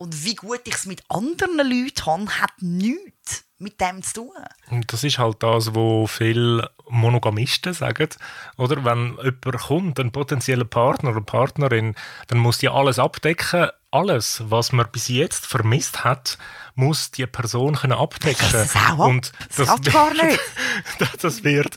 und 0.00 0.24
wie 0.24 0.34
gut 0.34 0.62
ich 0.64 0.76
es 0.76 0.86
mit 0.86 1.02
anderen 1.10 1.58
Leuten 1.58 2.06
habe, 2.06 2.40
hat 2.40 2.52
nichts 2.60 3.44
mit 3.58 3.78
dem 3.82 4.02
zu 4.02 4.14
tun. 4.14 4.30
Und 4.70 4.90
das 4.90 5.04
ist 5.04 5.18
halt 5.18 5.42
das, 5.42 5.74
was 5.74 6.10
viele 6.10 6.70
Monogamisten 6.88 7.74
sagen. 7.74 8.08
Oder 8.56 8.82
wenn 8.82 9.18
jemand 9.22 9.58
kommt, 9.58 10.00
ein 10.00 10.10
potenzieller 10.10 10.64
Partner 10.64 11.10
oder 11.10 11.20
Partnerin, 11.20 11.94
dann 12.28 12.38
muss 12.38 12.56
die 12.56 12.70
alles 12.70 12.98
abdecken. 12.98 13.68
Alles, 13.90 14.42
was 14.46 14.72
man 14.72 14.90
bis 14.90 15.08
jetzt 15.08 15.46
vermisst 15.46 16.02
hat, 16.02 16.38
muss 16.74 17.10
die 17.10 17.26
Person 17.26 17.74
können 17.74 17.92
abdecken. 17.92 18.48
Das 18.52 18.74
auch 18.74 19.06
Und 19.06 19.32
das, 19.48 19.56
das 19.56 19.68
wird, 19.68 19.92
gar 19.92 20.14
nicht. 20.14 20.40
das 21.22 21.44
wird 21.44 21.76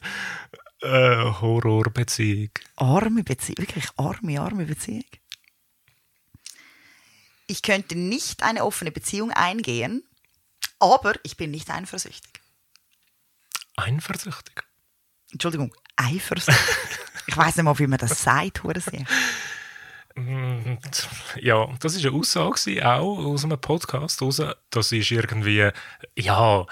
äh, 0.82 1.26
Horrorbeziehung. 1.42 2.52
Arme 2.78 3.24
Beziehung, 3.24 3.58
wirklich 3.58 3.88
arme, 3.98 4.40
arme 4.40 4.66
Beziehung. 4.66 5.04
Ich 7.48 7.62
könnte 7.62 7.98
nicht 7.98 8.44
eine 8.44 8.64
offene 8.64 8.92
Beziehung 8.92 9.32
eingehen, 9.32 10.04
aber 10.80 11.14
ich 11.24 11.38
bin 11.38 11.52
nicht 11.52 11.70
eifersüchtig. 11.70 12.42
Eifersüchtig? 13.76 14.64
Entschuldigung, 15.32 15.74
eifersüchtig. 15.96 16.66
ich 17.28 17.38
weiß 17.38 17.56
nicht 17.56 17.66
mal, 17.66 17.78
wie 17.80 17.88
man 17.88 18.00
das 18.00 18.22
sagt, 18.22 18.64
Hurensier. 18.64 19.06
Mm, 20.16 20.78
ja, 21.42 21.68
das 21.80 21.96
ist 21.96 22.06
eine 22.06 22.16
Aussage 22.16 22.88
auch 22.88 23.18
aus 23.18 23.44
einem 23.44 23.60
Podcast 23.60 24.22
raus. 24.22 24.42
Das 24.70 24.92
ist 24.92 25.12
irgendwie, 25.12 25.72
ja, 26.16 26.66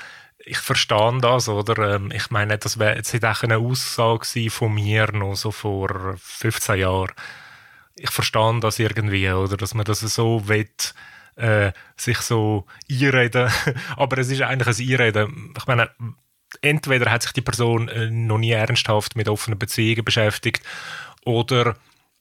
ich 0.45 0.57
verstehe 0.57 1.17
das, 1.21 1.49
oder? 1.49 1.95
Ähm, 1.95 2.11
ich 2.11 2.29
meine, 2.29 2.57
das 2.57 2.79
wäre 2.79 2.95
jetzt 2.95 3.23
auch 3.23 3.43
eine 3.43 3.57
Aussage 3.57 4.49
von 4.49 4.73
mir 4.73 5.11
noch 5.11 5.35
so 5.35 5.51
vor 5.51 6.15
15 6.17 6.79
Jahren. 6.79 7.11
Ich 8.03 8.09
verstehe 8.09 8.59
das 8.59 8.79
irgendwie, 8.79 9.29
oder? 9.29 9.57
Dass 9.57 9.73
man 9.73 9.85
das 9.85 9.99
so 9.99 10.47
will, 10.47 10.67
äh, 11.35 11.71
sich 11.95 12.17
so 12.19 12.65
einreden. 12.89 13.51
Aber 13.95 14.17
es 14.17 14.29
ist 14.29 14.41
eigentlich 14.41 14.79
ein 14.79 14.91
Einreden. 14.91 15.53
Ich 15.57 15.67
meine, 15.67 15.89
entweder 16.61 17.11
hat 17.11 17.23
sich 17.23 17.33
die 17.33 17.41
Person 17.41 17.87
äh, 17.89 18.09
noch 18.09 18.37
nie 18.37 18.51
ernsthaft 18.51 19.15
mit 19.15 19.29
offenen 19.29 19.59
Beziehungen 19.59 20.03
beschäftigt 20.03 20.63
oder 21.23 21.75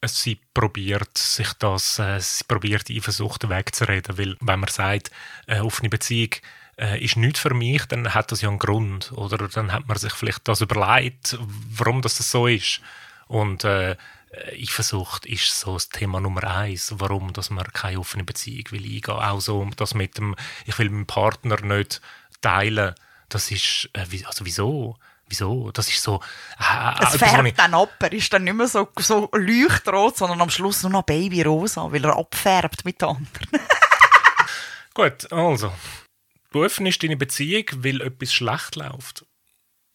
sie 0.04 0.38
probiert 0.54 1.16
sich 1.18 1.52
das, 1.54 1.98
äh, 1.98 2.20
sie 2.20 2.44
probiert 2.44 2.88
die 2.88 2.98
Eifersucht 2.98 3.48
wegzureden, 3.48 4.18
weil 4.18 4.36
wenn 4.40 4.60
man 4.60 4.68
sagt, 4.68 5.10
äh, 5.46 5.60
offene 5.60 5.88
Beziehung 5.88 6.30
äh, 6.78 7.02
ist 7.02 7.16
nicht 7.16 7.38
für 7.38 7.54
mich, 7.54 7.84
dann 7.86 8.14
hat 8.14 8.32
das 8.32 8.40
ja 8.40 8.48
einen 8.48 8.58
Grund 8.58 9.12
oder 9.12 9.48
dann 9.48 9.72
hat 9.72 9.88
man 9.88 9.98
sich 9.98 10.12
vielleicht 10.12 10.46
das 10.48 10.60
überlegt, 10.60 11.38
warum 11.70 12.02
das 12.02 12.16
so 12.16 12.46
ist 12.46 12.80
und 13.26 13.64
äh, 14.30 14.36
äh, 14.36 14.62
Eifersucht 14.62 15.26
ist 15.26 15.58
so 15.58 15.74
das 15.74 15.88
Thema 15.88 16.20
Nummer 16.20 16.44
eins, 16.44 16.94
warum 16.96 17.32
dass 17.32 17.50
man 17.50 17.64
keine 17.72 17.98
offene 17.98 18.24
Beziehung 18.24 18.64
will 18.70 18.84
eingehen. 18.84 19.14
Auch 19.14 19.40
so, 19.40 19.64
dass 19.76 19.94
mit 19.94 20.18
dem, 20.18 20.36
ich 20.66 20.78
will 20.78 20.90
meinen 20.90 21.06
Partner 21.06 21.60
nicht 21.60 22.00
teilen. 22.40 22.94
Das 23.28 23.50
ist, 23.50 23.90
äh, 23.92 24.06
also 24.24 24.44
wieso? 24.44 24.96
Wieso? 25.28 25.70
Das 25.70 25.88
ist 25.88 26.02
so. 26.02 26.20
Äh, 26.58 27.04
es 27.04 27.16
färbt 27.16 27.48
ich... 27.48 27.54
dann 27.54 27.74
ab. 27.74 27.94
Er 28.00 28.12
ist 28.12 28.32
dann 28.32 28.44
nicht 28.44 28.54
mehr 28.54 28.66
so, 28.66 28.88
so 28.98 29.28
leuchtrot, 29.32 30.16
sondern 30.16 30.40
am 30.40 30.50
Schluss 30.50 30.82
nur 30.82 30.90
noch 30.90 31.02
Babyrosa, 31.02 31.92
weil 31.92 32.04
er 32.04 32.16
abfärbt 32.16 32.84
mit 32.84 33.02
anderen. 33.02 33.48
Gut, 34.94 35.32
also. 35.32 35.72
Du 36.50 36.64
öffnest 36.64 37.02
deine 37.02 37.16
Beziehung, 37.16 37.64
weil 37.76 38.00
etwas 38.00 38.32
schlecht 38.32 38.74
läuft. 38.74 39.24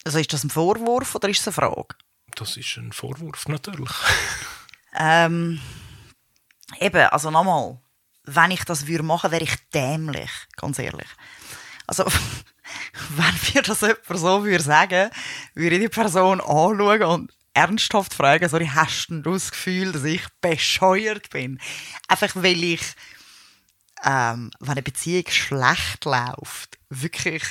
Also 0.06 0.20
ist 0.20 0.32
das 0.32 0.46
ein 0.46 0.50
Vorwurf 0.50 1.16
oder 1.16 1.28
ist 1.28 1.42
es 1.42 1.48
eine 1.48 1.54
Frage? 1.54 1.96
Das 2.36 2.58
ist 2.58 2.78
ein 2.78 2.92
Vorwurf 2.92 3.48
natürlich. 3.48 3.92
ähm, 4.98 5.62
eben, 6.80 7.08
also 7.08 7.32
nochmal, 7.32 7.80
wenn 8.26 8.52
ich 8.52 8.64
das 8.66 8.88
würde 8.88 9.04
machen, 9.04 9.32
wäre 9.32 9.44
ich 9.44 9.56
dämlich, 9.74 10.32
ganz 10.58 10.80
ehrlich. 10.80 11.08
Also, 11.88 12.06
wenn 13.10 13.54
mir 13.54 13.62
das 13.62 13.82
jemand 13.82 14.06
so 14.08 14.44
würde 14.44 14.64
sagen, 14.64 15.10
würde 15.54 15.76
ich 15.76 15.82
die 15.84 15.90
Person 15.90 16.42
anschauen 16.42 17.04
und 17.04 17.34
ernsthaft 17.54 18.14
fragen, 18.14 18.50
sorry, 18.50 18.70
hast 18.74 19.08
du 19.08 19.22
das 19.22 19.52
Gefühl, 19.52 19.92
dass 19.94 20.04
ich 20.04 20.24
bescheuert 20.42 21.30
bin? 21.30 21.60
Einfach 22.08 22.36
weil 22.36 22.64
ich, 22.64 22.82
ähm, 24.04 24.52
wenn 24.60 24.72
eine 24.72 24.82
Beziehung 24.84 25.26
schlecht 25.30 26.04
läuft, 26.04 26.78
wirklich 26.90 27.44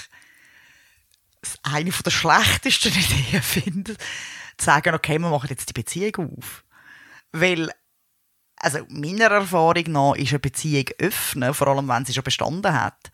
eine 1.62 1.90
der 1.90 2.10
schlechtesten 2.10 2.92
Ideen 2.92 3.42
finde, 3.42 3.96
zu 4.56 4.66
sagen, 4.66 4.94
okay, 4.94 5.18
wir 5.18 5.28
machen 5.28 5.48
jetzt 5.50 5.68
die 5.68 5.72
Beziehung 5.72 6.38
auf. 6.38 6.64
Weil, 7.32 7.70
also 8.56 8.78
meiner 8.88 9.26
Erfahrung 9.26 9.84
nach 9.88 10.14
ist 10.14 10.30
eine 10.30 10.38
Beziehung 10.38 10.86
öffnen, 10.98 11.54
vor 11.54 11.68
allem 11.68 11.88
wenn 11.88 12.04
sie 12.04 12.12
schon 12.12 12.24
bestanden 12.24 12.72
hat, 12.72 13.10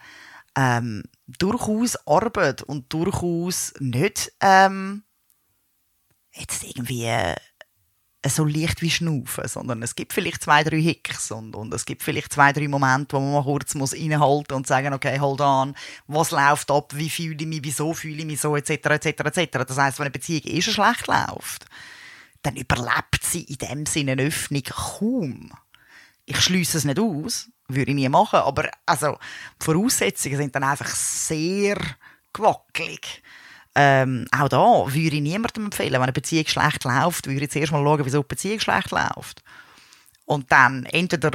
ähm, 0.57 1.05
durchaus 1.27 1.97
Arbeit 2.07 2.63
und 2.63 2.93
durchaus 2.93 3.73
nicht 3.79 4.33
ähm, 4.41 5.05
jetzt 6.33 6.65
irgendwie 6.65 7.05
äh, 7.05 7.37
so 8.29 8.45
leicht 8.45 8.83
wie 8.83 8.91
Schnaufen, 8.91 9.49
sondern 9.49 9.83
es 9.83 9.95
gibt 9.95 10.13
vielleicht 10.13 10.43
zwei, 10.43 10.63
drei 10.63 10.81
Hicks 10.81 11.31
und, 11.31 11.57
und 11.57 11.73
es 11.73 11.87
gibt 11.87 12.03
vielleicht 12.03 12.33
zwei, 12.33 12.53
drei 12.53 12.69
Momente, 12.69 13.17
wo 13.17 13.21
man 13.21 13.33
mal 13.33 13.43
kurz 13.43 13.75
muss 13.75 13.95
innehalten 13.95 14.55
und 14.55 14.67
sagen, 14.67 14.93
okay, 14.93 15.19
hold 15.19 15.41
on, 15.41 15.75
was 16.07 16.31
läuft 16.31 16.71
ab, 16.71 16.93
wie 16.95 17.09
fühle 17.09 17.37
ich 17.41 17.47
mich, 17.47 17.61
wieso 17.63 17.95
fühle 17.95 18.19
ich 18.19 18.27
mich 18.27 18.41
so, 18.41 18.57
etc., 18.57 18.71
etc., 18.71 19.07
etc. 19.07 19.65
Das 19.67 19.79
heißt, 19.79 19.99
wenn 19.99 20.05
eine 20.05 20.11
Beziehung 20.11 20.43
eh 20.45 20.61
schon 20.61 20.75
schlecht 20.75 21.07
läuft, 21.07 21.65
dann 22.43 22.57
überlebt 22.57 23.23
sie 23.23 23.45
in 23.45 23.57
dem 23.57 23.87
Sinne 23.87 24.13
eine 24.13 24.25
Öffnung 24.25 24.63
kaum. 24.63 25.53
Ich 26.27 26.41
schließe 26.41 26.77
es 26.79 26.85
nicht 26.85 26.99
aus, 26.99 27.49
würde 27.69 27.91
ich 27.91 27.97
nie 27.97 28.09
machen, 28.09 28.41
aber 28.41 28.71
also, 28.85 29.19
die 29.61 29.65
Voraussetzungen 29.65 30.37
sind 30.37 30.55
dann 30.55 30.65
einfach 30.65 30.89
sehr 30.89 31.79
gewackelig. 32.33 33.23
Ähm, 33.75 34.27
auch 34.33 34.49
da 34.49 34.59
würde 34.59 35.17
ich 35.17 35.23
niemandem 35.23 35.67
empfehlen, 35.67 35.93
wenn 35.93 36.03
eine 36.03 36.13
Beziehung 36.13 36.47
schlecht 36.47 36.85
läuft, 36.85 37.27
würde 37.27 37.45
ich 37.45 37.51
zuerst 37.51 37.73
mal 37.73 37.83
schauen, 37.83 38.05
wieso 38.05 38.23
die 38.23 38.29
Beziehung 38.29 38.61
schlecht 38.61 38.91
läuft. 38.91 39.43
Und 40.25 40.51
dann 40.51 40.87
entweder 40.87 41.31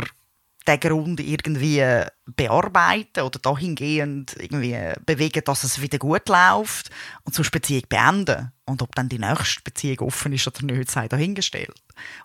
den 0.67 0.79
Grund 0.79 1.19
irgendwie 1.19 2.03
bearbeiten 2.25 3.21
oder 3.21 3.39
dahingehend 3.39 4.35
irgendwie 4.39 4.77
bewegen, 5.05 5.43
dass 5.45 5.63
es 5.63 5.81
wieder 5.81 5.99
gut 5.99 6.27
läuft 6.27 6.89
und 7.23 7.33
zur 7.33 7.45
Beziehung 7.45 7.83
beenden. 7.87 8.51
Und 8.65 8.81
ob 8.81 8.95
dann 8.95 9.09
die 9.09 9.19
nächste 9.19 9.61
Beziehung 9.61 9.99
offen 10.07 10.33
ist 10.33 10.47
oder 10.47 10.65
nicht, 10.65 10.89
sei 10.89 11.07
dahingestellt. 11.07 11.75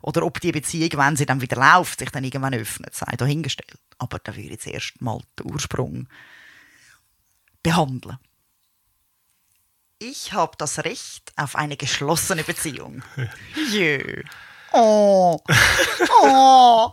Oder 0.01 0.25
ob 0.25 0.41
die 0.41 0.53
Beziehung, 0.53 0.91
wenn 0.95 1.17
sie 1.17 1.27
dann 1.27 1.43
wieder 1.43 1.57
läuft, 1.57 1.99
sich 1.99 2.11
dann 2.11 2.25
irgendwann 2.25 2.55
öffnet, 2.55 2.95
sei 2.95 3.15
dahingestellt. 3.17 3.79
Aber 3.99 4.19
da 4.19 4.35
würde 4.35 4.55
ich 4.55 4.61
zuerst 4.61 5.01
mal 5.03 5.21
den 5.39 5.53
Ursprung 5.53 6.09
behandeln. 7.63 8.19
Ich 10.03 10.33
habe 10.33 10.53
das 10.57 10.83
Recht 10.83 11.31
auf 11.37 11.57
eine 11.57 11.77
geschlossene 11.77 12.43
Beziehung. 12.43 13.03
Jö. 13.71 14.23
Oh. 14.73 15.39
Oh. 16.23 16.91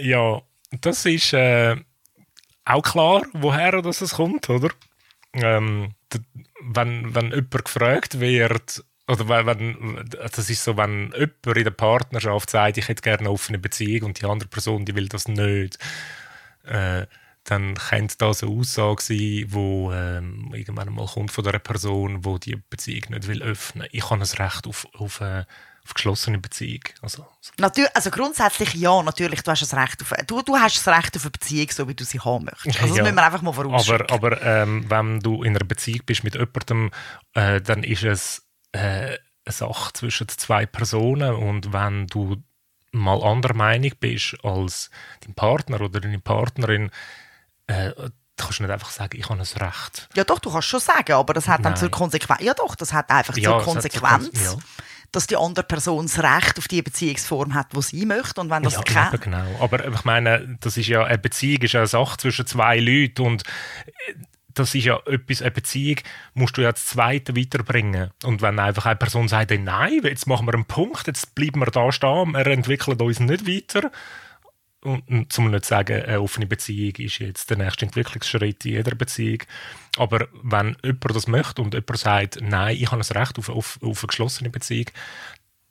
Ja, 0.00 0.42
das 0.80 1.04
ist 1.06 1.32
äh, 1.32 1.76
auch 2.64 2.82
klar, 2.82 3.22
woher 3.32 3.82
das 3.82 4.00
es 4.00 4.14
kommt, 4.14 4.48
oder? 4.50 4.70
Ähm, 5.32 5.94
wenn, 6.62 7.14
wenn 7.14 7.30
jemand 7.30 7.64
gefragt 7.64 8.20
wird, 8.20 8.84
oder 9.08 9.28
wenn, 9.28 9.46
wenn, 9.46 10.08
das 10.08 10.50
ist 10.50 10.64
so, 10.64 10.76
wenn 10.76 11.12
jemand 11.12 11.56
in 11.56 11.64
der 11.64 11.70
Partnerschaft 11.70 12.50
sagt, 12.50 12.78
ich 12.78 12.88
hätte 12.88 13.02
gerne 13.02 13.20
eine 13.20 13.30
offene 13.30 13.58
Beziehung 13.58 14.08
und 14.08 14.20
die 14.20 14.26
andere 14.26 14.48
Person, 14.48 14.84
die 14.84 14.94
will 14.94 15.08
das 15.08 15.28
nicht, 15.28 15.78
äh, 16.64 17.06
dann 17.48 17.74
könnte 17.76 18.16
das 18.18 18.42
eine 18.42 18.52
Aussage 18.52 19.02
sein, 19.02 19.44
wo 19.48 19.92
ähm, 19.92 20.52
irgendwann 20.52 20.92
mal 20.92 21.06
kommt 21.06 21.30
von 21.30 21.44
der 21.44 21.58
Person, 21.60 22.24
wo 22.24 22.38
die 22.38 22.56
Beziehung 22.70 23.04
nicht 23.10 23.28
will 23.28 23.42
öffnen. 23.42 23.86
Ich 23.92 24.10
habe 24.10 24.20
ein 24.20 24.22
Recht 24.22 24.66
auf, 24.66 24.86
auf, 24.94 25.20
äh, 25.20 25.44
auf 25.84 25.94
geschlossene 25.94 26.38
Beziehung. 26.38 26.82
Also, 27.02 27.24
Natürlich, 27.58 27.94
also 27.94 28.10
grundsätzlich 28.10 28.74
ja, 28.74 29.00
natürlich, 29.02 29.42
du 29.42 29.52
hast 29.52 29.62
das 29.62 29.74
Recht 29.74 30.02
auf, 30.02 30.12
du, 30.26 30.42
du 30.42 30.56
hast 30.56 30.84
das 30.84 30.92
Recht 30.96 31.16
auf 31.16 31.22
eine 31.22 31.30
Beziehung, 31.30 31.68
so 31.70 31.86
wie 31.88 31.94
du 31.94 32.04
sie 32.04 32.18
haben 32.18 32.46
möchtest. 32.46 32.80
Also 32.80 32.88
das 32.88 32.96
Ja. 32.96 33.02
müssen 33.04 33.14
wir 33.14 33.24
einfach 33.24 33.42
mal 33.42 33.52
vorausschicken. 33.52 34.10
Aber, 34.10 34.32
aber 34.32 34.42
ähm, 34.42 34.84
wenn 34.90 35.20
du 35.20 35.44
in 35.44 35.56
einer 35.56 35.64
Beziehung 35.64 36.00
bist 36.04 36.24
mit 36.24 36.34
jemandem, 36.34 36.90
äh, 37.34 37.60
dann 37.60 37.84
ist 37.84 38.02
es 38.02 38.44
äh, 38.72 38.78
eine 38.78 39.18
Sache 39.52 39.92
zwischen 39.92 40.26
zwei 40.28 40.66
Personen. 40.66 41.32
Und 41.32 41.72
wenn 41.72 42.08
du 42.08 42.42
mal 42.90 43.22
anderer 43.22 43.54
Meinung 43.54 43.92
bist 44.00 44.36
als 44.42 44.90
dein 45.24 45.34
Partner 45.34 45.80
oder 45.80 46.00
deine 46.00 46.18
Partnerin, 46.18 46.90
äh, 47.66 47.92
kannst 48.36 48.58
du 48.58 48.64
nicht 48.64 48.72
einfach 48.72 48.90
sagen, 48.90 49.18
ich 49.18 49.28
habe 49.28 49.40
ein 49.40 49.62
Recht. 49.62 50.08
Ja 50.14 50.24
doch, 50.24 50.38
du 50.38 50.50
kannst 50.50 50.68
schon 50.68 50.80
sagen, 50.80 51.12
aber 51.12 51.34
das 51.34 51.48
hat 51.48 51.64
dann 51.64 51.72
Nein. 51.72 51.80
zur 51.80 51.90
Konsequenz, 51.90 52.42
ja 52.42 52.54
doch, 52.54 52.74
das 52.74 52.92
hat 52.92 53.10
einfach 53.10 53.36
Ja, 53.36 53.50
zur 53.50 53.52
es 53.52 53.56
hat 53.56 53.64
zur 53.64 53.72
Konsequenz, 53.74 54.28
Konse- 54.28 54.44
ja. 54.44 54.58
dass 55.12 55.26
die 55.26 55.36
andere 55.36 55.64
Person 55.64 56.06
das 56.06 56.18
Recht 56.22 56.58
auf 56.58 56.68
die 56.68 56.82
Beziehungsform 56.82 57.54
hat, 57.54 57.72
die 57.74 57.82
sie 57.82 58.04
möchte 58.06 58.40
und 58.40 58.50
wenn 58.50 58.62
das 58.62 58.74
ja, 58.74 59.08
eben 59.08 59.20
genau. 59.20 59.46
Aber 59.60 59.86
ich 59.86 60.04
meine, 60.04 60.58
das 60.60 60.76
ist 60.76 60.88
ja 60.88 61.04
eine 61.04 61.18
Beziehung, 61.18 61.62
ist 61.62 61.72
ja 61.72 61.80
eine 61.80 61.86
Sache 61.86 62.18
zwischen 62.18 62.46
zwei 62.46 62.78
Leuten 62.78 63.22
und 63.22 63.42
äh, 64.08 64.14
das 64.52 64.74
ist 64.74 64.84
ja 64.84 64.98
etwas, 65.06 65.42
eine 65.42 65.50
Beziehung 65.50 65.96
musst 66.32 66.56
du 66.56 66.62
ja 66.62 66.68
als 66.68 66.86
Zweite 66.86 67.36
weiterbringen. 67.36 68.10
Und 68.24 68.40
wenn 68.40 68.58
einfach 68.58 68.86
eine 68.86 68.96
Person 68.96 69.28
sagt, 69.28 69.50
«Hey, 69.50 69.58
nein, 69.58 70.00
jetzt 70.02 70.26
machen 70.26 70.46
wir 70.46 70.54
einen 70.54 70.64
Punkt, 70.64 71.06
jetzt 71.06 71.34
bleiben 71.34 71.60
wir 71.60 71.66
da 71.66 71.92
stehen, 71.92 72.32
wir 72.32 72.46
entwickeln 72.46 72.98
uns 72.98 73.20
nicht 73.20 73.46
weiter. 73.46 73.90
Und, 74.86 75.32
zum 75.32 75.50
nicht 75.50 75.64
sagen, 75.64 76.02
eine 76.02 76.20
offene 76.20 76.46
Beziehung 76.46 76.94
ist 76.96 77.18
jetzt 77.18 77.50
der 77.50 77.56
nächste 77.56 77.86
Entwicklungsschritt 77.86 78.64
in 78.64 78.72
jeder 78.72 78.94
Beziehung. 78.94 79.42
Aber 79.96 80.28
wenn 80.42 80.76
jemand 80.84 81.16
das 81.16 81.26
möchte 81.26 81.62
und 81.62 81.74
jemand 81.74 81.98
sagt, 81.98 82.38
nein, 82.40 82.76
ich 82.76 82.90
habe 82.90 83.02
ein 83.02 83.18
Recht 83.18 83.38
auf, 83.38 83.48
auf, 83.48 83.78
auf 83.82 84.02
eine 84.02 84.06
geschlossene 84.06 84.50
Beziehung, 84.50 84.86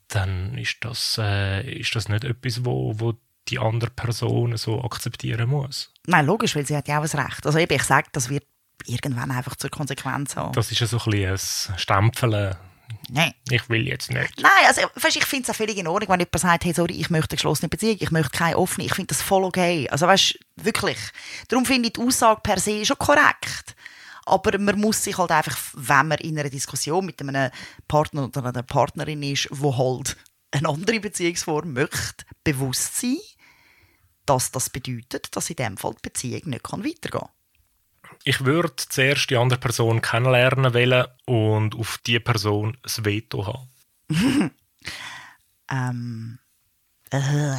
dann 0.09 0.57
ist 0.57 0.77
das, 0.81 1.17
äh, 1.19 1.79
ist 1.79 1.95
das 1.95 2.09
nicht 2.09 2.23
etwas, 2.23 2.65
wo, 2.65 2.99
wo 2.99 3.13
die 3.47 3.59
andere 3.59 3.91
Person 3.91 4.57
so 4.57 4.83
akzeptieren 4.83 5.49
muss. 5.49 5.91
Nein, 6.07 6.25
logisch, 6.25 6.55
weil 6.55 6.65
sie 6.65 6.75
hat 6.75 6.87
ja 6.87 6.99
auch 6.99 7.03
ein 7.03 7.19
Recht. 7.19 7.45
Also 7.45 7.57
eben, 7.57 7.73
ich 7.73 7.83
sage, 7.83 8.07
das 8.11 8.29
wird 8.29 8.45
irgendwann 8.85 9.31
einfach 9.31 9.55
zur 9.55 9.69
Konsequenz 9.69 10.35
haben. 10.35 10.53
Das 10.53 10.71
ist 10.71 10.79
ja 10.79 10.87
so 10.87 10.99
ein 10.99 11.11
bisschen 11.11 11.73
ein 11.73 11.79
Stempeln. 11.79 12.55
Nein. 13.09 13.33
Ich 13.49 13.69
will 13.69 13.87
jetzt 13.87 14.11
nicht. 14.11 14.41
Nein, 14.41 14.65
also 14.67 14.81
weißt, 14.95 15.15
ich 15.15 15.25
finde 15.25 15.43
es 15.43 15.49
auch 15.49 15.55
völlig 15.55 15.77
in 15.77 15.87
Ordnung, 15.87 16.09
wenn 16.09 16.19
jemand 16.19 16.39
sagt, 16.39 16.65
hey, 16.65 16.73
sorry, 16.73 16.93
ich 16.93 17.09
möchte 17.09 17.33
eine 17.33 17.37
geschlossene 17.37 17.69
Beziehung, 17.69 17.97
ich 17.99 18.11
möchte 18.11 18.37
keine 18.37 18.57
offene. 18.57 18.85
Ich 18.85 18.95
finde 18.95 19.07
das 19.07 19.21
voll 19.21 19.43
okay. 19.43 19.87
Also 19.89 20.07
weißt, 20.07 20.39
wirklich. 20.55 20.97
Darum 21.47 21.65
finde 21.65 21.87
ich 21.87 21.93
die 21.93 22.01
Aussage 22.01 22.41
per 22.41 22.59
se 22.59 22.85
schon 22.85 22.97
korrekt. 22.97 23.75
Aber 24.25 24.57
man 24.57 24.79
muss 24.79 25.03
sich 25.03 25.17
halt 25.17 25.31
einfach, 25.31 25.57
wenn 25.73 26.07
man 26.07 26.17
in 26.17 26.39
einer 26.39 26.49
Diskussion 26.49 27.05
mit 27.05 27.21
einem 27.21 27.51
Partner 27.87 28.25
oder 28.25 28.45
einer 28.45 28.63
Partnerin 28.63 29.21
ist, 29.21 29.47
wo 29.51 29.77
halt 29.77 30.17
eine 30.51 30.67
andere 30.67 30.99
Beziehungsform 30.99 31.73
möchte, 31.73 32.25
bewusst 32.43 32.97
sein, 32.97 33.17
dass 34.25 34.51
das 34.51 34.71
bedeutet, 34.71 35.35
dass 35.35 35.49
in 35.51 35.57
dem 35.57 35.77
Fall 35.77 35.93
die 35.93 36.09
Beziehung 36.09 36.41
nicht 36.45 36.63
weitergehen 36.71 37.11
kann. 37.11 37.29
Ich 38.23 38.45
würde 38.45 38.75
zuerst 38.75 39.29
die 39.29 39.37
andere 39.37 39.59
Person 39.59 40.01
kennenlernen 40.01 40.73
wollen 40.73 41.05
und 41.25 41.75
auf 41.75 41.99
die 42.05 42.19
Person 42.19 42.77
ein 42.83 43.05
Veto 43.05 43.45
haben. 43.45 44.51
Ähm, 45.67 46.37
äh, 47.09 47.55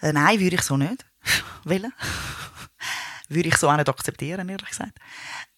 äh, 0.00 0.12
nein, 0.12 0.40
würde 0.40 0.56
ich 0.56 0.62
so 0.62 0.76
nicht 0.76 1.04
wollen. 1.64 1.92
würde 3.28 3.48
ich 3.48 3.56
so 3.56 3.68
auch 3.68 3.76
nicht 3.76 3.88
akzeptieren, 3.88 4.48
ehrlich 4.48 4.68
gesagt. 4.68 4.98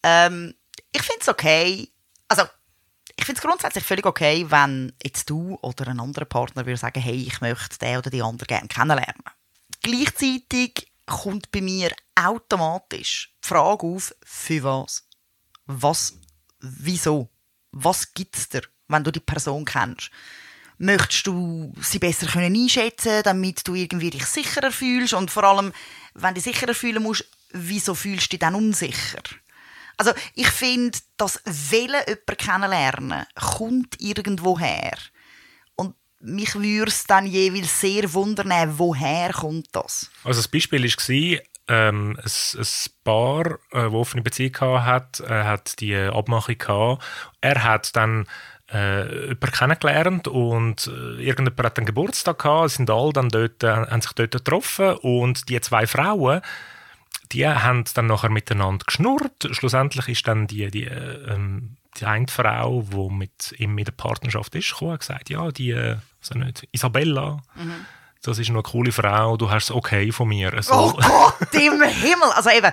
Ähm, 0.02 0.54
ich 0.92 1.02
finde 1.02 1.20
es 1.20 1.28
okay, 1.28 1.88
also 2.28 2.44
ich 3.16 3.24
finde 3.24 3.38
es 3.38 3.46
grundsätzlich 3.46 3.84
völlig 3.84 4.06
okay, 4.06 4.46
wenn 4.48 4.92
jetzt 5.02 5.28
du 5.28 5.58
oder 5.62 5.88
ein 5.88 6.00
anderer 6.00 6.24
Partner 6.24 6.66
würde 6.66 6.78
sagen, 6.78 7.00
hey, 7.00 7.16
ich 7.16 7.40
möchte 7.40 7.78
den 7.78 7.98
oder 7.98 8.10
die 8.10 8.22
andere 8.22 8.46
gerne 8.46 8.68
kennenlernen. 8.68 9.22
Gleichzeitig 9.82 10.89
kommt 11.10 11.50
bei 11.50 11.60
mir 11.60 11.90
automatisch 12.14 13.34
die 13.44 13.48
Frage 13.48 13.86
auf, 13.86 14.14
für 14.22 14.62
was? 14.62 15.06
Was, 15.66 16.14
wieso? 16.60 17.28
Was 17.72 18.14
gibt 18.14 18.36
es 18.36 18.48
dir, 18.48 18.62
wenn 18.88 19.04
du 19.04 19.10
die 19.10 19.20
Person 19.20 19.64
kennst? 19.64 20.10
Möchtest 20.78 21.26
du 21.26 21.74
sie 21.82 21.98
besser 21.98 22.26
können 22.26 22.54
einschätzen 22.54 23.22
damit 23.22 23.68
du 23.68 23.74
irgendwie 23.74 24.10
dich 24.10 24.24
sicherer 24.24 24.72
fühlst? 24.72 25.12
Und 25.12 25.30
vor 25.30 25.44
allem, 25.44 25.72
wenn 26.14 26.34
du 26.34 26.40
dich 26.40 26.44
sicherer 26.44 26.74
fühlen 26.74 27.02
musst, 27.02 27.26
wieso 27.52 27.94
fühlst 27.94 28.26
du 28.26 28.30
dich 28.30 28.38
dann 28.38 28.54
unsicher? 28.54 29.22
Also 29.96 30.12
ich 30.34 30.48
finde, 30.48 30.98
das 31.18 31.42
Wollen 31.44 32.02
jemanden 32.06 32.36
kennenlernen 32.38 33.26
kommt 33.34 34.00
irgendwo 34.00 34.58
her. 34.58 34.96
Mich 36.20 36.54
würde 36.54 36.90
es 36.90 37.04
dann 37.04 37.26
jeweils 37.26 37.80
sehr 37.80 38.12
wundern, 38.12 38.52
woher 38.78 39.32
kommt 39.32 39.68
das? 39.72 40.10
Also 40.22 40.40
das 40.40 40.48
Beispiel 40.48 40.84
war, 40.84 41.40
ähm, 41.68 42.18
ein, 42.18 42.60
ein 42.60 42.66
Paar, 43.04 43.58
äh, 43.72 43.86
offene 43.86 44.22
Beziehung 44.22 44.84
hatte, 44.84 45.24
äh, 45.24 45.44
hat 45.44 45.80
die 45.80 45.96
Abmachung 45.96 46.58
gehabt. 46.58 47.04
Er 47.40 47.62
hat 47.62 47.96
dann 47.96 48.26
äh, 48.72 49.28
jemanden 49.28 49.50
kennengelernt 49.50 50.28
und 50.28 50.86
äh, 50.86 51.22
irgendjemand 51.22 51.64
hat 51.64 51.78
einen 51.78 51.86
Geburtstag 51.86 52.40
gehabt, 52.40 52.70
sind 52.70 52.90
alle 52.90 53.12
dann 53.12 53.28
dort, 53.28 53.62
äh, 53.62 53.68
haben 53.68 54.00
sich 54.00 54.12
dort 54.12 54.32
getroffen 54.32 54.96
und 54.96 55.48
die 55.48 55.60
zwei 55.60 55.86
Frauen, 55.86 56.40
die 57.32 57.46
haben 57.46 57.84
dann 57.94 58.06
nachher 58.06 58.30
miteinander 58.30 58.84
geschnurrt. 58.84 59.48
Schlussendlich 59.52 60.08
ist 60.08 60.26
dann 60.28 60.46
die, 60.46 60.70
die, 60.70 60.84
äh, 60.84 61.32
ähm, 61.32 61.76
die 61.98 62.04
eine 62.04 62.28
Frau, 62.28 62.82
die 62.82 63.14
mit 63.14 63.54
ihm 63.58 63.76
in 63.78 63.84
der 63.84 63.92
Partnerschaft 63.92 64.54
ist, 64.54 64.70
gekommen 64.70 64.92
und 64.92 65.00
gesagt, 65.00 65.30
ja, 65.30 65.50
die, 65.50 65.74
also 65.74 66.34
nicht, 66.34 66.68
Isabella, 66.72 67.42
das 68.22 68.38
ist 68.38 68.50
eine 68.50 68.62
coole 68.62 68.92
Frau, 68.92 69.36
du 69.36 69.50
hast 69.50 69.64
es 69.64 69.70
okay 69.70 70.12
von 70.12 70.28
mir. 70.28 70.52
Also, 70.52 70.74
Oh 70.74 70.92
Gott 70.92 71.54
im 71.54 71.82
Himmel! 71.82 72.30
Also 72.34 72.50
eben, 72.50 72.70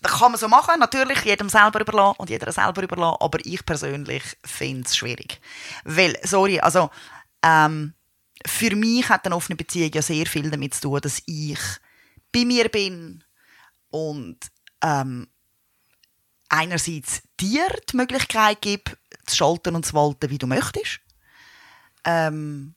das 0.00 0.12
kann 0.12 0.32
man 0.32 0.38
so 0.38 0.48
machen, 0.48 0.78
natürlich 0.78 1.22
jedem 1.24 1.48
selber 1.48 1.80
überlassen 1.80 2.16
und 2.18 2.30
jeder 2.30 2.52
selber 2.52 2.82
überlassen, 2.82 3.18
aber 3.20 3.38
ich 3.44 3.64
persönlich 3.64 4.22
finde 4.44 4.82
es 4.86 4.96
schwierig. 4.96 5.40
Weil, 5.84 6.16
sorry, 6.22 6.60
also 6.60 6.90
ähm, 7.42 7.94
für 8.46 8.74
mich 8.76 9.08
hat 9.08 9.26
eine 9.26 9.36
offene 9.36 9.56
Beziehung 9.56 9.90
ja 9.92 10.02
sehr 10.02 10.26
viel 10.26 10.50
damit 10.50 10.74
zu 10.74 10.82
tun, 10.82 11.00
dass 11.00 11.22
ich 11.26 11.58
bei 12.32 12.44
mir 12.44 12.68
bin 12.68 13.24
und 13.90 14.38
ähm, 14.82 15.26
einerseits 16.48 17.22
dir 17.40 17.66
die 17.90 17.96
Möglichkeit 17.96 18.60
gibt, 18.60 18.96
zu 19.26 19.36
schalten 19.36 19.74
und 19.74 19.86
zu 19.86 19.94
walten, 19.94 20.30
wie 20.30 20.38
du 20.38 20.46
möchtest. 20.46 21.00
Ähm, 22.04 22.74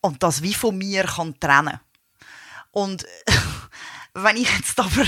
und 0.00 0.22
das 0.22 0.42
wie 0.42 0.54
von 0.54 0.76
mir 0.76 1.04
kann 1.04 1.38
trennen. 1.38 1.80
Und 2.70 3.06
wenn 4.14 4.36
ich 4.36 4.50
jetzt 4.56 4.78
aber 4.80 5.04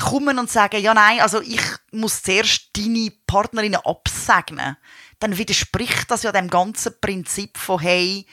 komme 0.00 0.38
und 0.38 0.50
sage, 0.50 0.78
ja 0.78 0.94
nein, 0.94 1.20
also 1.20 1.40
ich 1.40 1.62
muss 1.92 2.22
zuerst 2.22 2.70
deine 2.76 3.12
Partnerinnen 3.26 3.80
absegnen, 3.84 4.76
dann 5.18 5.38
widerspricht 5.38 6.10
das 6.10 6.22
ja 6.22 6.32
dem 6.32 6.48
ganzen 6.48 7.00
Prinzip 7.00 7.56
von 7.56 7.80
hey, 7.80 8.26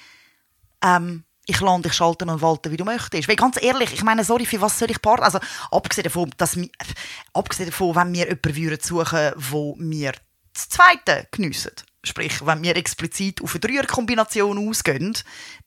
ähm, 0.83 1.23
ich 1.45 1.60
lasse 1.60 1.82
dich 1.82 1.93
schalten 1.93 2.30
und 2.30 2.41
walten, 2.41 2.71
wie 2.71 2.77
du 2.77 2.86
möchtest. 2.86 3.27
Weil 3.27 3.36
ganz 3.36 3.62
ehrlich, 3.62 3.93
ich 3.93 4.04
meine, 4.04 4.23
sorry, 4.23 4.45
für 4.45 4.62
was 4.62 4.77
soll 4.77 4.91
ich 4.91 5.01
Partner? 5.01 5.25
Also 5.25 5.39
abgesehen 5.71 6.04
davon, 6.04 6.32
dass 6.38 6.56
äh, 6.56 6.69
abgesehen 7.34 7.69
davon, 7.69 7.95
wenn 7.95 8.13
wir 8.13 8.25
jemanden 8.27 8.56
würden 8.56 8.80
suchen, 8.82 9.32
wo 9.36 9.75
wir 9.80 10.13
das 10.54 10.69
Zweite 10.69 11.27
geniessen, 11.32 11.71
sprich, 12.04 12.45
wenn 12.45 12.62
wir 12.63 12.75
explizit 12.75 13.41
auf 13.41 13.54
eine 13.54 13.60
Dreierkombination 13.62 14.69
ausgehen, 14.69 15.17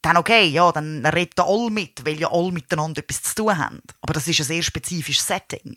dann 0.02 0.16
okay, 0.16 0.46
ja, 0.46 0.70
dann 0.72 1.04
reden 1.06 1.40
alle 1.40 1.70
mit, 1.70 2.04
weil 2.04 2.20
ja 2.20 2.30
alle 2.30 2.52
miteinander 2.52 3.02
etwas 3.02 3.22
zu 3.22 3.34
tun 3.34 3.58
haben. 3.58 3.80
Aber 4.00 4.12
das 4.12 4.28
ist 4.28 4.40
ein 4.40 4.46
sehr 4.46 4.62
spezifisches 4.62 5.26
Setting. 5.26 5.76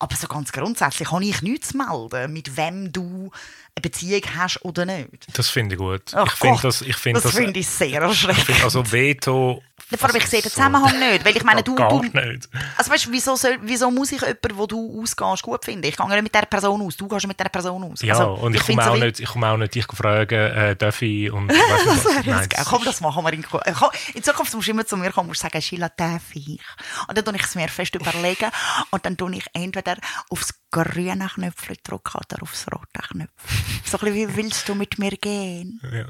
Aber 0.00 0.14
so 0.14 0.28
ganz 0.28 0.52
grundsätzlich 0.52 1.10
habe 1.10 1.24
ich 1.24 1.42
nichts 1.42 1.68
zu 1.68 1.76
melden, 1.76 2.32
mit 2.32 2.56
wem 2.56 2.92
du 2.92 3.30
eine 3.78 3.82
Beziehung 3.82 4.22
hast 4.36 4.64
oder 4.64 4.84
nicht. 4.84 5.26
Das 5.36 5.48
finde 5.48 5.74
ich 5.74 5.78
gut. 5.78 6.02
Ach 6.14 6.26
ich 6.26 6.32
finde 6.32 6.60
das, 6.62 6.82
ich 6.82 6.96
finde 6.96 7.20
das 7.20 7.30
das, 7.32 7.40
finde 7.40 7.60
ich 7.60 7.66
sehr 7.68 7.88
ich 7.88 7.94
erschreckend. 7.94 8.64
also 8.64 8.90
Veto. 8.92 9.62
Vor 9.96 10.08
allem, 10.10 10.16
ich 10.18 10.26
sehe 10.26 10.42
den 10.42 10.50
so- 10.50 10.56
Zusammenhang 10.56 10.98
nicht, 10.98 11.24
weil 11.24 11.34
ich 11.36 11.44
meine, 11.44 11.62
du, 11.64 11.74
Gar 11.74 11.88
du 11.88 12.02
nicht. 12.02 12.48
also 12.76 12.90
weißt, 12.90 13.10
wieso, 13.10 13.36
soll, 13.36 13.56
wieso 13.62 13.90
muss 13.90 14.12
ich 14.12 14.20
jemanden, 14.20 14.56
wo 14.58 14.66
du 14.66 15.00
ausgehst, 15.00 15.42
gut 15.42 15.64
finden? 15.64 15.86
Ich 15.86 15.96
gehe 15.96 16.06
nicht 16.08 16.22
mit 16.22 16.34
dieser 16.34 16.44
Person 16.44 16.82
aus, 16.82 16.96
du 16.96 17.08
gehst 17.08 17.26
mit 17.26 17.38
dieser 17.40 17.48
Person 17.48 17.84
aus. 17.84 18.02
Ja, 18.02 18.14
also, 18.18 18.34
und 18.34 18.54
ich, 18.54 18.60
komme 18.60 18.66
finde 18.66 18.84
so 18.84 18.90
auch 18.90 18.94
wie- 18.96 19.00
nicht, 19.06 19.20
ich 19.20 19.28
komme 19.28 19.48
auch 19.48 19.56
nicht 19.56 19.74
dich 19.74 19.86
fragen, 19.86 20.34
äh, 20.34 20.76
darf 20.76 21.00
ich 21.00 21.32
und 21.32 21.48
Das 21.52 22.26
Nein, 22.26 22.48
das 22.50 22.66
Komm, 22.66 22.84
das 22.84 23.00
machen 23.00 23.24
wir 23.24 23.32
in, 23.32 23.44
äh, 23.44 23.72
komm, 23.78 23.88
in 24.12 24.22
Zukunft 24.22 24.52
musst 24.52 24.66
du 24.66 24.70
immer 24.72 24.84
zu 24.84 24.96
mir 24.98 25.10
kommen 25.10 25.30
und 25.30 25.38
sagen, 25.38 25.62
Sheila, 25.62 25.88
darf 25.96 26.22
ich? 26.34 26.60
Und 27.06 27.16
dann 27.16 27.24
tue 27.24 27.36
ich 27.36 27.42
es 27.44 27.54
mir 27.54 27.68
fest 27.68 27.94
überlegen 27.94 28.50
und 28.90 29.06
dann 29.06 29.16
tue 29.16 29.34
ich 29.36 29.46
entweder 29.54 29.96
aufs 30.28 30.52
grüne 30.70 31.28
Knöpfchen 31.28 31.76
drücken 31.82 32.18
oder 32.18 32.42
aufs 32.42 32.66
rote 32.72 33.08
Knöpfchen. 33.08 33.82
So 33.84 33.98
ein 33.98 34.04
bisschen, 34.04 34.14
wie 34.14 34.36
willst 34.36 34.68
du 34.68 34.74
mit 34.74 34.98
mir 34.98 35.16
gehen? 35.16 35.80
Ja. 35.92 36.06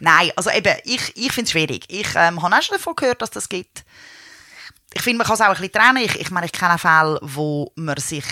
Nein, 0.00 0.30
also 0.36 0.50
eben, 0.50 0.76
ich, 0.84 1.16
ich 1.16 1.32
finde 1.32 1.44
es 1.44 1.50
schwierig. 1.50 1.84
Ich 1.88 2.08
ähm, 2.14 2.42
habe 2.42 2.56
auch 2.56 2.62
schon 2.62 2.76
davon 2.76 2.96
gehört, 2.96 3.22
dass 3.22 3.30
das 3.30 3.48
gibt. 3.48 3.84
Ich 4.94 5.02
finde, 5.02 5.18
man 5.18 5.26
kann 5.26 5.34
es 5.34 5.40
auch 5.40 5.46
ein 5.46 5.54
bisschen 5.54 5.72
trennen. 5.72 6.04
Ich, 6.04 6.18
ich 6.18 6.30
meine, 6.30 6.46
ich 6.46 6.52
kenne 6.52 6.78
Fälle, 6.78 7.18
wo 7.22 7.72
man 7.76 7.98
sich 7.98 8.24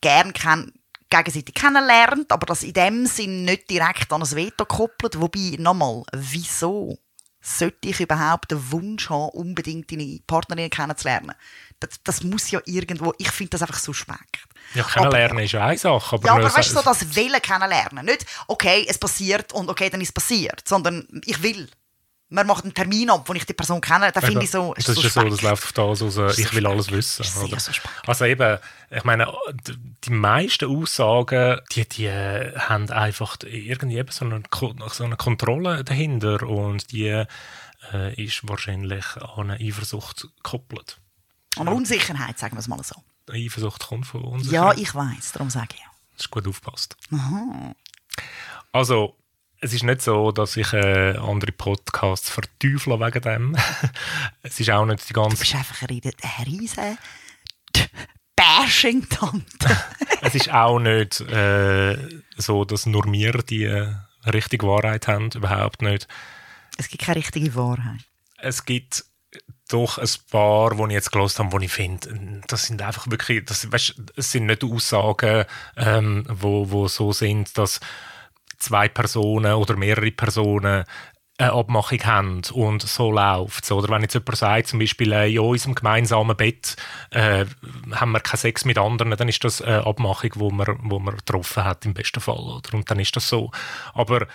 gern 0.00 0.32
kenn 0.32 0.72
gegenseitig 1.10 1.54
kennenlernt, 1.54 2.30
aber 2.30 2.46
das 2.46 2.62
in 2.62 2.72
dem 2.72 3.06
Sinn 3.06 3.44
nicht 3.44 3.70
direkt 3.70 4.12
an 4.12 4.22
ein 4.22 4.30
Veto 4.30 4.64
koppelt. 4.66 5.20
Wobei, 5.20 5.56
nochmal, 5.58 6.02
wieso 6.12 6.98
sollte 7.40 7.88
ich 7.88 8.00
überhaupt 8.00 8.50
den 8.50 8.70
Wunsch 8.70 9.08
haben, 9.08 9.30
unbedingt 9.30 9.90
deine 9.90 10.20
Partnerin 10.26 10.70
kennenzulernen? 10.70 11.34
Das, 11.80 11.90
das 12.02 12.22
muss 12.22 12.50
ja 12.50 12.60
irgendwo, 12.66 13.14
ich 13.18 13.30
finde 13.30 13.50
das 13.50 13.62
einfach 13.62 13.78
suspekt. 13.78 14.47
Ja, 14.74 14.84
kennenlernen 14.84 15.44
ist 15.44 15.52
ja 15.52 15.64
eine 15.66 15.78
Sache, 15.78 16.16
aber, 16.16 16.26
Ja, 16.26 16.32
aber 16.34 16.44
weißt 16.44 16.70
du, 16.70 16.74
so 16.74 16.80
so- 16.80 16.84
das 16.90 17.14
Willen 17.16 17.40
kennenlernen. 17.42 18.04
Nicht, 18.04 18.26
okay, 18.46 18.84
es 18.88 18.98
passiert 18.98 19.52
und 19.52 19.68
okay, 19.70 19.88
dann 19.90 20.00
ist 20.00 20.08
es 20.08 20.12
passiert, 20.12 20.62
sondern 20.66 21.06
ich 21.24 21.42
will. 21.42 21.68
Man 22.30 22.46
macht 22.46 22.64
einen 22.64 22.74
Termin 22.74 23.08
ab, 23.08 23.26
wo 23.26 23.32
ich 23.32 23.46
die 23.46 23.54
Person 23.54 23.80
kenne, 23.80 24.12
da 24.12 24.20
finde 24.20 24.44
ich 24.44 24.50
so. 24.50 24.74
das 24.74 24.86
ist 24.86 25.02
ja 25.02 25.08
so, 25.08 25.22
das 25.30 25.40
läuft 25.40 25.78
auf 25.78 25.98
das 25.98 26.02
aus, 26.02 26.38
äh, 26.38 26.42
ich 26.42 26.52
will 26.52 26.66
alles 26.66 26.90
wissen. 26.90 27.22
Ist 27.22 27.34
suspekt. 27.64 27.88
Also 28.06 28.26
eben, 28.26 28.58
ich 28.90 29.04
meine, 29.04 29.32
die 30.04 30.10
meisten 30.10 30.66
Aussagen, 30.66 31.60
die, 31.72 31.88
die 31.88 32.04
äh, 32.04 32.54
haben 32.58 32.90
einfach 32.90 33.38
irgendwie 33.46 34.04
so 34.10 34.26
eine, 34.26 34.42
so 34.90 35.04
eine 35.04 35.16
Kontrolle 35.16 35.84
dahinter 35.84 36.42
und 36.42 36.92
die 36.92 37.24
äh, 37.92 38.22
ist 38.22 38.46
wahrscheinlich 38.46 39.06
an 39.16 39.50
eine 39.50 39.66
Eifersucht 39.66 40.28
gekoppelt. 40.42 40.98
Und 41.56 41.68
Unsicherheit, 41.68 42.38
sagen 42.38 42.56
wir 42.56 42.60
es 42.60 42.68
mal 42.68 42.82
so. 42.84 42.94
Eifersucht 43.30 43.86
kommt 43.86 44.06
von 44.06 44.22
uns. 44.24 44.50
Ja, 44.50 44.72
ich 44.74 44.94
weiß, 44.94 45.32
darum 45.32 45.50
sage 45.50 45.74
ich. 45.74 45.82
Das 46.16 46.26
ist 46.26 46.30
gut 46.30 46.46
aufgepasst. 46.48 46.96
Also, 48.72 49.16
es 49.60 49.72
ist 49.72 49.82
nicht 49.84 50.02
so, 50.02 50.30
dass 50.32 50.56
ich 50.56 50.72
äh, 50.72 51.16
andere 51.16 51.52
Podcasts 51.52 52.30
verteufle 52.30 52.98
wegen 53.00 53.20
dem. 53.22 53.56
es 54.42 54.58
ist 54.60 54.70
auch 54.70 54.84
nicht 54.86 55.08
die 55.08 55.12
Du 55.12 55.20
ganze 55.22 55.36
bist 55.38 55.54
einfach 55.54 55.82
eine 55.82 55.90
riesen- 55.90 56.12
eine 56.22 56.46
riesen 56.46 56.98
Bashing-Tante. 58.36 59.76
Es 60.20 60.34
ist 60.34 60.50
auch 60.52 60.80
nicht 60.80 61.20
äh, 61.20 61.96
so, 62.36 62.64
dass 62.64 62.86
nur 62.86 63.04
wir 63.10 63.32
die 63.34 63.62
äh, 63.64 63.94
richtige 64.26 64.66
Wahrheit 64.66 65.06
haben, 65.06 65.30
überhaupt 65.30 65.80
nicht. 65.80 66.08
es 66.76 66.88
gibt 66.88 67.04
keine 67.04 67.16
richtige 67.18 67.54
Wahrheit. 67.54 68.00
Es 68.38 68.64
gibt 68.64 69.04
doch 69.68 69.98
ein 69.98 70.08
paar, 70.30 70.74
die 70.74 70.82
ich 70.84 70.90
jetzt 70.92 71.12
gelesen 71.12 71.44
habe, 71.44 71.52
wo 71.52 71.58
ich 71.58 71.72
finde, 71.72 72.42
das 72.46 72.64
sind 72.64 72.82
einfach 72.82 73.10
wirklich, 73.10 73.44
das, 73.44 73.70
weißt, 73.70 73.94
es 74.16 74.32
sind 74.32 74.46
nicht 74.46 74.64
Aussagen, 74.64 75.44
ähm, 75.76 76.24
wo, 76.28 76.70
wo 76.70 76.88
so 76.88 77.12
sind, 77.12 77.56
dass 77.56 77.80
zwei 78.58 78.88
Personen 78.88 79.54
oder 79.54 79.76
mehrere 79.76 80.10
Personen 80.10 80.84
eine 81.38 81.52
Abmachung 81.52 82.04
haben 82.04 82.42
und 82.52 82.82
so 82.82 83.12
läuft 83.12 83.62
es. 83.62 83.70
Oder 83.70 83.88
wenn 83.90 84.02
jetzt 84.02 84.14
jemand 84.14 84.36
sagt, 84.36 84.66
zum 84.66 84.80
Beispiel 84.80 85.12
äh, 85.12 85.32
in 85.32 85.38
unserem 85.38 85.76
gemeinsamen 85.76 86.36
Bett 86.36 86.74
äh, 87.10 87.46
haben 87.92 88.10
wir 88.10 88.20
keinen 88.20 88.38
Sex 88.38 88.64
mit 88.64 88.76
anderen, 88.76 89.16
dann 89.16 89.28
ist 89.28 89.44
das 89.44 89.62
eine 89.62 89.86
Abmachung, 89.86 90.30
wo 90.34 90.50
man, 90.50 90.78
wo 90.82 90.98
man 90.98 91.16
getroffen 91.16 91.64
hat 91.64 91.86
im 91.86 91.94
besten 91.94 92.20
Fall. 92.20 92.40
Oder? 92.40 92.74
Und 92.74 92.90
dann 92.90 92.98
ist 92.98 93.14
das 93.14 93.28
so. 93.28 93.52
Aber 93.94 94.26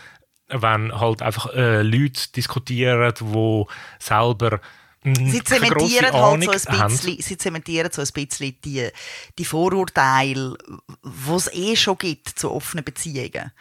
wenn 0.48 0.98
halt 0.98 1.22
einfach 1.22 1.54
äh, 1.54 1.82
Leute 1.82 2.32
diskutieren, 2.36 3.14
die 3.20 3.66
selber 4.00 4.62
Sie 5.04 5.40
keine 5.42 5.68
grosse 5.68 5.98
zementieren 5.98 6.14
halt 6.14 6.44
so 6.44 6.70
ein 6.70 6.80
haben. 6.80 6.92
bisschen, 6.92 7.22
sie 7.22 7.38
zementieren 7.38 7.92
so 7.92 8.02
ein 8.02 8.08
bisschen 8.14 8.56
die, 8.64 8.90
die 9.38 9.46
Vorurteile, 9.46 10.58
die 11.04 11.34
es 11.36 11.54
eh 11.54 11.76
schon 11.76 11.98
gibt 11.98 12.30
zu 12.30 12.52
offenen 12.52 12.86
Beziehungen. 12.86 13.52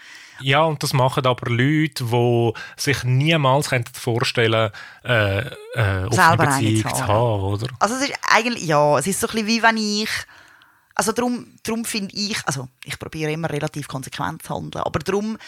Ja, 0.41 0.63
und 0.63 0.83
das 0.83 0.93
machen 0.93 1.27
aber 1.27 1.51
Leute, 1.51 2.05
die 2.05 2.53
sich 2.77 3.05
niemals 3.05 3.71
vorstellen 3.95 4.71
äh, 5.05 5.39
äh, 5.39 5.51
eine 5.75 6.09
Beziehung 6.37 6.83
zu 6.83 6.89
zu 6.97 7.07
haben. 7.07 7.09
haben, 7.09 7.43
oder? 7.43 7.69
Also 7.79 7.95
es 7.97 8.03
ist 8.03 8.15
eigentlich, 8.29 8.65
ja, 8.65 8.99
es 8.99 9.07
ist 9.07 9.21
so 9.21 9.27
ein 9.29 9.33
bisschen 9.33 9.47
wie 9.47 9.63
wenn 9.63 9.77
ich, 9.77 10.11
also 10.95 11.13
darum, 11.13 11.47
darum 11.63 11.85
finde 11.85 12.15
ich, 12.15 12.37
also 12.47 12.69
ich 12.85 12.99
probiere 12.99 13.33
immer 13.33 13.51
relativ 13.51 13.89
konsequent 13.89 14.43
zu 14.43 14.55
handeln, 14.55 14.85
aber 14.85 14.99
darum 15.01 15.39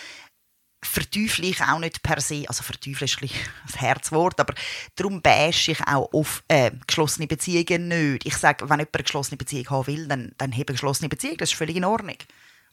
verteufle 0.87 1.47
ich 1.47 1.61
auch 1.61 1.79
nicht 1.79 2.03
per 2.03 2.21
se, 2.21 2.45
also 2.47 2.63
verteufle 2.63 3.05
ist 3.05 3.23
ein 3.23 3.31
das 3.67 3.81
Herzwort, 3.81 4.41
aber 4.41 4.55
darum 4.97 5.23
bashe 5.23 5.73
ich 5.73 5.81
auch 5.87 6.13
auf 6.13 6.43
äh, 6.49 6.71
geschlossene 6.87 7.27
Beziehungen 7.27 7.89
nicht. 7.89 8.27
Ich 8.27 8.37
sage, 8.37 8.69
wenn 8.69 8.79
jemand 8.79 8.95
eine 8.95 9.03
geschlossene 9.05 9.37
Beziehung 9.37 9.71
haben 9.71 9.87
will, 9.87 10.07
dann, 10.09 10.33
dann 10.39 10.53
habe 10.53 10.69
eine 10.69 10.75
geschlossene 10.75 11.09
Beziehung, 11.09 11.37
das 11.39 11.51
ist 11.51 11.59
völlig 11.59 11.77
in 11.77 11.85
Ordnung. 11.85 12.19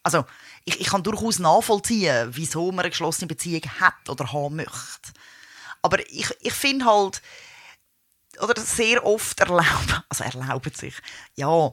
Also 0.04 0.26
ich, 0.66 0.80
ich 0.80 0.88
kann 0.88 1.04
durchaus 1.04 1.40
nachvollziehen, 1.40 2.30
wieso 2.32 2.72
man 2.72 2.82
eine 2.82 2.90
geschlossene 2.90 3.28
Beziehung 3.28 3.64
hat 3.80 4.10
oder 4.10 4.32
haben 4.34 4.56
möchte. 4.56 5.12
Aber 5.82 6.00
ich, 6.10 6.30
ich 6.42 6.54
finde 6.54 6.86
halt, 6.86 7.22
oder 8.40 8.60
sehr 8.60 9.06
oft 9.06 9.40
erlauben, 9.40 10.04
also 10.10 10.24
erlauben 10.24 10.74
sich, 10.74 10.96
ja, 11.36 11.72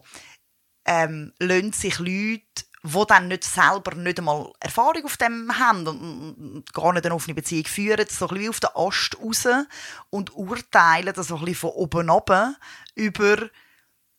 ähm, 0.85 1.33
sich 1.73 1.99
Leute, 1.99 2.65
die 2.83 3.05
dann 3.09 3.29
nicht 3.29 3.45
selber 3.45 3.95
nicht 3.95 4.19
einmal 4.19 4.53
Erfahrung 4.61 5.05
auf 5.05 5.17
dem 5.17 5.59
haben 5.59 5.87
und 5.87 6.73
gar 6.73 6.93
nicht 6.93 7.05
eine 7.05 7.15
offene 7.15 7.35
Beziehung 7.35 7.65
führen, 7.65 8.07
so 8.09 8.27
ein 8.27 8.29
bisschen 8.29 8.45
wie 8.45 8.49
auf 8.49 8.61
den 8.61 8.71
Ast 8.75 9.17
raus 9.21 9.67
und 10.11 10.35
urteilen 10.35 11.15
das 11.15 11.29
so 11.29 11.37
ein 11.37 11.45
bisschen 11.45 11.61
von 11.61 11.71
oben 11.71 12.09
runter 12.09 12.55
über 12.95 13.49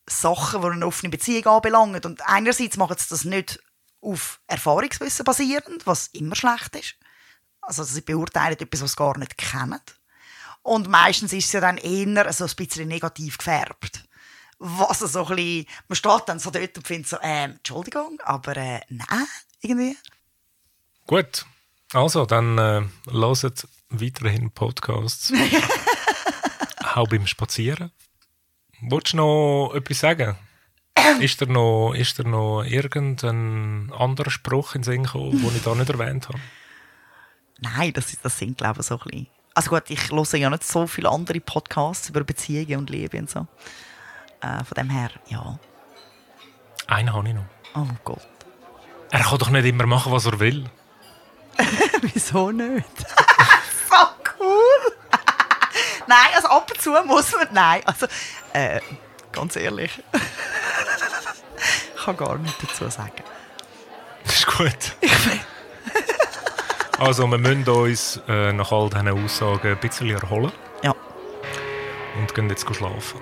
Sachen, 0.07 0.61
die 0.61 0.67
eine 0.67 0.87
offene 0.87 1.09
Beziehung 1.09 1.45
anbelangen. 1.45 2.03
Und 2.03 2.27
einerseits 2.27 2.77
machen 2.77 2.97
sie 2.97 3.09
das 3.09 3.23
nicht 3.23 3.59
auf 4.01 4.39
Erfahrungswissen 4.47 5.23
basierend, 5.23 5.85
was 5.85 6.07
immer 6.07 6.35
schlecht 6.35 6.75
ist. 6.75 6.95
Also 7.61 7.83
sie 7.83 8.01
beurteilen 8.01 8.57
etwas, 8.59 8.81
was 8.81 8.91
sie 8.91 8.97
gar 8.97 9.17
nicht 9.17 9.37
kennen. 9.37 9.81
Und 10.61 10.89
meistens 10.89 11.33
ist 11.33 11.45
es 11.45 11.51
ja 11.53 11.61
dann 11.61 11.77
eher 11.77 12.31
so 12.33 12.45
ein 12.45 12.55
bisschen 12.55 12.87
negativ 12.87 13.37
gefärbt. 13.37 14.03
Was 14.59 14.99
so 14.99 15.25
ein 15.25 15.35
bisschen, 15.35 15.65
man 15.87 15.95
steht 15.95 16.21
dann 16.27 16.39
so 16.39 16.51
dort 16.51 16.77
und 16.77 16.87
findet 16.87 17.07
so, 17.07 17.17
ähm, 17.21 17.51
Entschuldigung, 17.51 18.19
aber 18.23 18.57
äh, 18.57 18.81
nein, 18.89 19.27
irgendwie. 19.61 19.97
Gut, 21.07 21.45
also 21.93 22.25
dann 22.25 22.57
äh, 22.57 22.81
hört 23.09 23.67
weiterhin 23.89 24.51
Podcasts. 24.51 25.33
auch 26.95 27.07
beim 27.07 27.27
Spazieren. 27.27 27.91
Wolltest 28.81 29.13
du 29.13 29.17
noch 29.17 29.73
etwas 29.75 29.99
sagen? 29.99 30.35
ist, 31.19 31.41
dir 31.41 31.47
noch, 31.47 31.93
ist 31.93 32.17
dir 32.17 32.27
noch 32.27 32.63
irgendein 32.63 33.91
anderer 33.97 34.29
Spruch 34.31 34.75
in 34.75 34.81
den 34.81 34.91
Sinn 34.91 35.03
gekommen, 35.03 35.31
den 35.31 35.55
ich 35.55 35.63
da 35.63 35.75
nicht 35.75 35.89
erwähnt 35.89 36.27
habe? 36.29 36.39
Nein, 37.59 37.93
das, 37.93 38.17
das 38.21 38.37
sind, 38.37 38.57
glaube 38.57 38.81
ich, 38.81 38.87
so 38.87 38.95
ein 38.95 39.03
bisschen. 39.03 39.27
Also 39.53 39.69
gut, 39.71 39.83
ich 39.89 40.11
höre 40.11 40.35
ja 40.35 40.49
nicht 40.49 40.63
so 40.63 40.87
viele 40.87 41.09
andere 41.09 41.39
Podcasts 41.39 42.09
über 42.09 42.23
Beziehungen 42.23 42.77
und 42.77 42.89
Liebe 42.89 43.17
und 43.17 43.29
so. 43.29 43.47
Äh, 44.41 44.63
von 44.63 44.75
dem 44.77 44.89
her, 44.89 45.09
ja. 45.27 45.59
Einen 46.87 47.13
habe 47.13 47.27
ich 47.27 47.33
noch. 47.33 47.45
Oh 47.75 47.85
Gott. 48.03 48.27
Er 49.11 49.21
kann 49.21 49.37
doch 49.37 49.49
nicht 49.49 49.65
immer 49.65 49.85
machen, 49.85 50.11
was 50.11 50.25
er 50.25 50.39
will. 50.39 50.69
Wieso 52.01 52.51
nicht? 52.51 52.85
so 53.89 53.95
cool! 54.39 54.93
nein, 56.07 56.27
also 56.35 56.47
ab 56.47 56.71
und 56.71 56.81
zu 56.81 56.91
muss 57.05 57.31
man. 57.33 57.47
Nein, 57.51 57.81
also 57.85 58.07
äh, 58.53 58.79
ganz 59.31 59.55
ehrlich. 59.55 60.01
ich 61.95 62.03
kann 62.03 62.17
gar 62.17 62.37
nichts 62.37 62.57
dazu 62.61 62.89
sagen. 62.89 63.23
Das 64.23 64.35
ist 64.35 64.47
gut. 64.47 64.95
also, 66.97 67.27
wir 67.27 67.37
müssen 67.37 67.67
uns 67.67 68.21
äh, 68.27 68.53
nach 68.53 68.71
all 68.71 68.89
diesen 68.89 69.07
Aussagen 69.09 69.71
ein 69.71 69.79
bisschen 69.79 70.09
erholen 70.09 70.51
Ja, 70.83 70.93
und 72.17 72.33
gehen 72.33 72.49
jetzt 72.49 72.65
schlafen. 72.75 73.21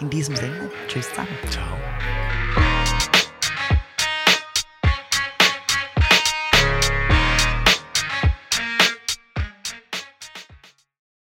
In 0.00 0.10
diesem 0.10 0.36
Sinne. 0.36 0.70
Tschüss 0.88 1.08
zusammen. 1.10 1.36
Ciao. 1.50 1.76